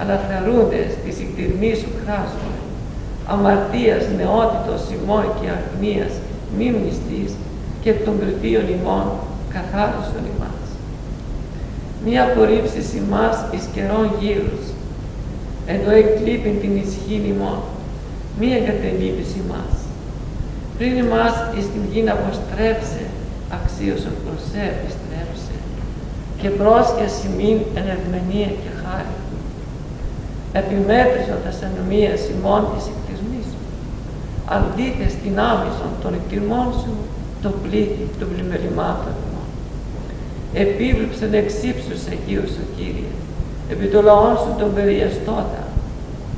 Αλλά 0.00 0.16
χαρούντες 0.28 0.90
της 1.04 1.16
εκτιρμής 1.24 1.76
σου 1.82 1.90
χράσουμε, 2.00 2.58
αμαρτίας, 3.32 4.04
νεότητος, 4.18 4.82
ημών 4.96 5.24
και 5.38 5.48
αγνίας, 5.56 6.12
μη 6.56 6.66
μνηστής 6.76 7.30
και 7.82 7.90
εκ 7.92 7.98
των 8.06 8.14
κριτήων 8.20 8.66
ημών 8.76 9.06
καθάριστον 9.54 10.24
ημάς. 10.32 10.64
Μη 12.04 12.14
απορρίψεις 12.24 12.88
ημάς 13.00 13.36
εις 13.52 13.64
καιρών 13.74 14.06
γύρους, 14.20 14.64
ενώ 15.74 15.90
εκλείπει 16.00 16.50
την 16.62 16.72
ισχύν 16.84 17.24
ημών, 17.32 17.60
μη 18.38 18.48
εγκατελείπεις 18.58 19.30
ημάς. 19.42 19.74
Πριν 20.78 20.92
ημάς 21.04 21.34
εις 21.56 21.66
την 21.72 21.84
γη 21.90 22.02
να 22.06 22.12
αποστρέψε, 22.18 23.02
αξίωσον 23.56 24.14
προς 24.24 24.40
σε 24.50 24.60
επιστρέψε, 24.72 25.05
και 26.46 26.52
πρόσχεση 26.62 27.26
μην 27.38 27.56
εν 27.78 27.86
ευμενία 27.96 28.50
και 28.62 28.72
χάρη. 28.82 29.16
Επιμέτρησον 30.60 31.38
τας 31.44 31.58
ανομίας 31.66 32.20
ημών 32.34 32.62
της 32.72 32.84
εκτισμής 32.92 33.46
σου, 33.52 33.62
αντίθες 34.56 35.12
την 35.22 35.34
άμυσον 35.50 35.92
των 36.02 36.12
εκτιμών 36.18 36.68
σου, 36.80 36.92
το 37.42 37.50
πλήθη 37.62 38.04
των 38.18 38.26
πλημελημάτων 38.32 39.14
ημών. 39.24 39.48
Επίβλεψεν 40.64 41.32
εξύψους 41.42 42.00
Αγίους 42.12 42.52
ο 42.62 42.64
Κύριε, 42.76 43.12
επί 43.72 43.86
το 43.92 44.00
λαό 44.08 44.30
σου 44.42 44.52
τον 44.60 44.70
περιεστώτα 44.76 45.62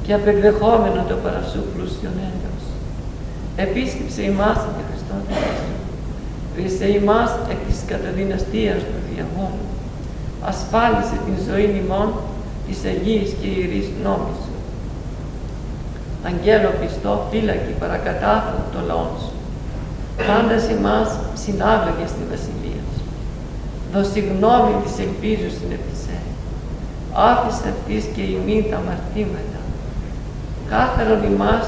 και 0.05 0.13
απεκδεχόμενο 0.19 1.01
το 1.11 1.17
παρασού 1.25 1.63
πλούσιον 1.73 2.17
έντος. 2.29 2.65
Επίσκεψε 3.65 4.21
ημάς 4.33 4.59
και 4.75 4.83
Χριστό 4.89 5.17
Θεός 5.27 5.59
Ρίσε 6.57 6.87
ημάς 6.99 7.31
εκ 7.53 7.61
της 7.69 7.79
καταδυναστίας 7.91 8.81
του 8.89 8.99
διαβόλου. 9.11 9.69
Ασφάλισε 10.45 11.17
την 11.25 11.37
ζωή 11.49 11.83
ημών 11.85 12.09
της 12.67 12.79
Αγίας 12.85 13.31
και 13.41 13.47
Ιερής 13.57 13.89
νόμης 14.05 14.39
σου. 14.45 14.55
Αγγέλο 16.29 16.71
πιστό, 16.81 17.13
φύλακη 17.31 17.73
παρακατάθου 17.83 18.59
το 18.73 18.81
λαό 18.87 19.09
σου. 19.23 19.33
Πάντας 20.29 20.63
ημάς 20.77 21.11
συνάβεγε 21.43 22.07
στη 22.15 22.23
βασιλεία 22.33 22.83
σου. 22.95 23.05
Δώσει 23.93 24.21
γνώμη 24.31 24.75
της 24.83 24.95
ελπίζους 25.05 25.53
στην 25.57 25.71
επισέ. 25.79 26.19
Άφησε 27.31 27.67
αυτής 27.75 28.03
και 28.15 28.23
ημί 28.37 28.59
τα 28.71 28.77
αμαρτήματα. 28.81 29.61
Κάθαρον 30.71 31.23
ημάς 31.33 31.65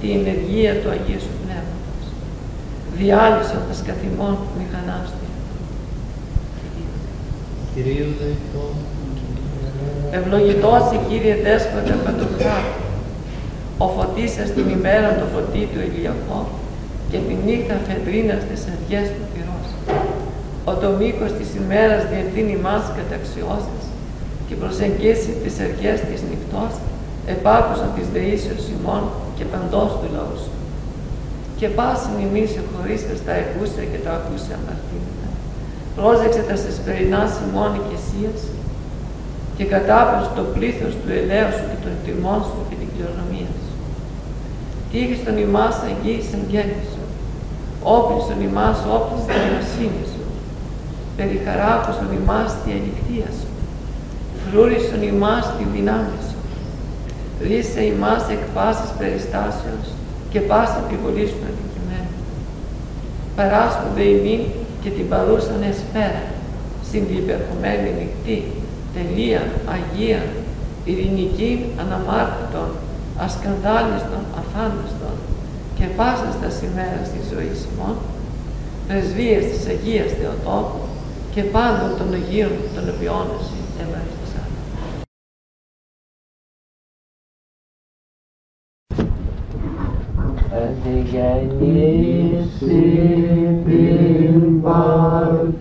την 0.00 0.10
ενεργία 0.18 0.72
του 0.80 0.90
Αγίου 0.94 1.20
σου 1.24 1.34
Πνεύματος. 1.42 2.06
Διάλυσον 2.98 3.62
τα 3.68 3.74
σκαθημών 3.80 4.34
μηχανάς 4.58 5.08
του. 5.16 5.23
Κυρίου 7.74 8.10
δεηθών, 8.20 8.74
Ευλογητός 10.18 10.84
η 10.96 10.98
Κύριε 11.08 11.36
Δέσποτα 11.44 11.94
Παντοχράτου, 12.04 12.84
ο 13.84 13.86
φωτίσας 13.96 14.48
την 14.56 14.66
ημέρα 14.76 15.08
το 15.20 15.26
φωτί 15.32 15.62
του 15.72 15.80
ηλιακό 15.88 16.40
και 17.10 17.18
τη 17.26 17.34
νύχτα 17.46 17.76
φεντρίνας 17.86 18.42
τις 18.48 18.62
αργές 18.72 19.06
του 19.14 19.24
πυρός. 19.32 19.68
Ο 20.70 20.72
το 20.82 20.88
μήκος 21.00 21.30
της 21.38 21.48
ημέρας 21.60 22.02
διευθύνει 22.12 22.56
μας 22.66 22.84
καταξιώσεις 22.98 23.84
και 24.46 24.54
προσεγγίσει 24.60 25.32
τις 25.42 25.54
αργές 25.66 25.98
της 26.08 26.20
νυχτός 26.28 26.72
επάκουσαν 27.34 27.90
της 27.96 28.06
δεήσεως 28.14 28.64
ημών 28.74 29.04
και 29.36 29.44
παντός 29.52 29.90
του 29.98 30.08
λαούς 30.14 30.40
σου. 30.44 30.54
Και 31.58 31.68
πάσιν 31.76 32.16
ημείς 32.26 32.50
χωρίστες 32.70 33.18
τα 33.26 33.34
εκούσα 33.42 33.82
και 33.92 34.00
τα 34.04 34.12
ακούσα 34.18 34.52
αμαρτήματα. 34.58 35.23
Πρόσεξε 35.96 36.42
τα 36.48 36.56
σεσπερινάς 36.62 37.32
ημών 37.44 37.70
οικεσίας 37.78 38.40
και 39.56 39.64
κατάπεσε 39.74 40.30
το 40.38 40.42
πλήθος 40.54 40.92
του 41.00 41.10
ελαίου 41.18 41.50
σου 41.56 41.64
και 41.70 41.80
των 41.84 41.94
τιμών 42.04 42.40
σου 42.48 42.60
και 42.68 42.76
την 42.80 42.88
κληρονομία 42.92 43.50
σου. 43.62 43.74
Τύχης 44.90 45.24
τον 45.26 45.36
ημάς 45.46 45.76
αγγίης 45.88 46.28
γέννη 46.50 46.84
σου, 46.92 47.02
όπλης 47.96 48.26
ημάς 48.48 48.78
όπλης 48.96 49.22
τη 49.26 49.32
δικαιοσύνη 49.38 50.04
σου, 50.12 50.24
περιχαράκωσον 51.16 52.10
ημάς 52.20 52.50
τη 52.60 52.68
αληθεία 52.76 53.30
σου, 53.38 53.50
φρούρισον 54.42 55.02
ημάς 55.12 55.44
τη 55.56 55.64
δυνάμει 55.74 56.18
σου, 56.28 56.38
ρίσε 57.46 57.82
ημάς 57.92 58.22
εκ 58.34 58.42
πάσης 58.54 58.90
περιστάσεως 58.98 59.88
και 60.32 60.40
πάσης 60.50 60.76
επιβολής 60.82 61.28
σου 61.32 61.44
αντικειμένου. 61.50 62.14
Παράσχονται 63.36 64.04
ημίν 64.14 64.42
και 64.84 64.90
την 64.90 65.08
παρούσαν 65.08 65.62
εσπέρα, 65.70 66.22
στην 66.84 67.02
διπερχομένη 67.10 67.88
νυχτή, 67.98 68.38
τελεία, 68.94 69.42
αγία, 69.74 70.22
ειρηνική, 70.84 71.52
αναμάρτητον, 71.80 72.70
ασκανδάλιστον, 73.18 74.22
αφάνταστον 74.40 75.16
και 75.78 75.84
πάσα 75.96 76.28
στα 76.38 76.50
σημαία 76.58 76.98
της 77.12 77.24
ζωής 77.32 77.66
ημών, 77.68 77.96
πρεσβείες 78.88 79.44
της 79.52 79.66
Αγίας 79.66 80.10
Θεοτόκου 80.12 80.82
και 81.34 81.42
πάντων 81.42 81.90
των 81.98 82.14
Αγίων 82.14 82.52
των 82.74 82.84
οποίων 82.94 83.26
εσύ 83.40 83.58
ευαριστησάν. 83.82 84.48
Ότι 90.62 90.92
γεννήσει 91.10 91.94
την 94.64 95.56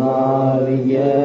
το 0.00 1.19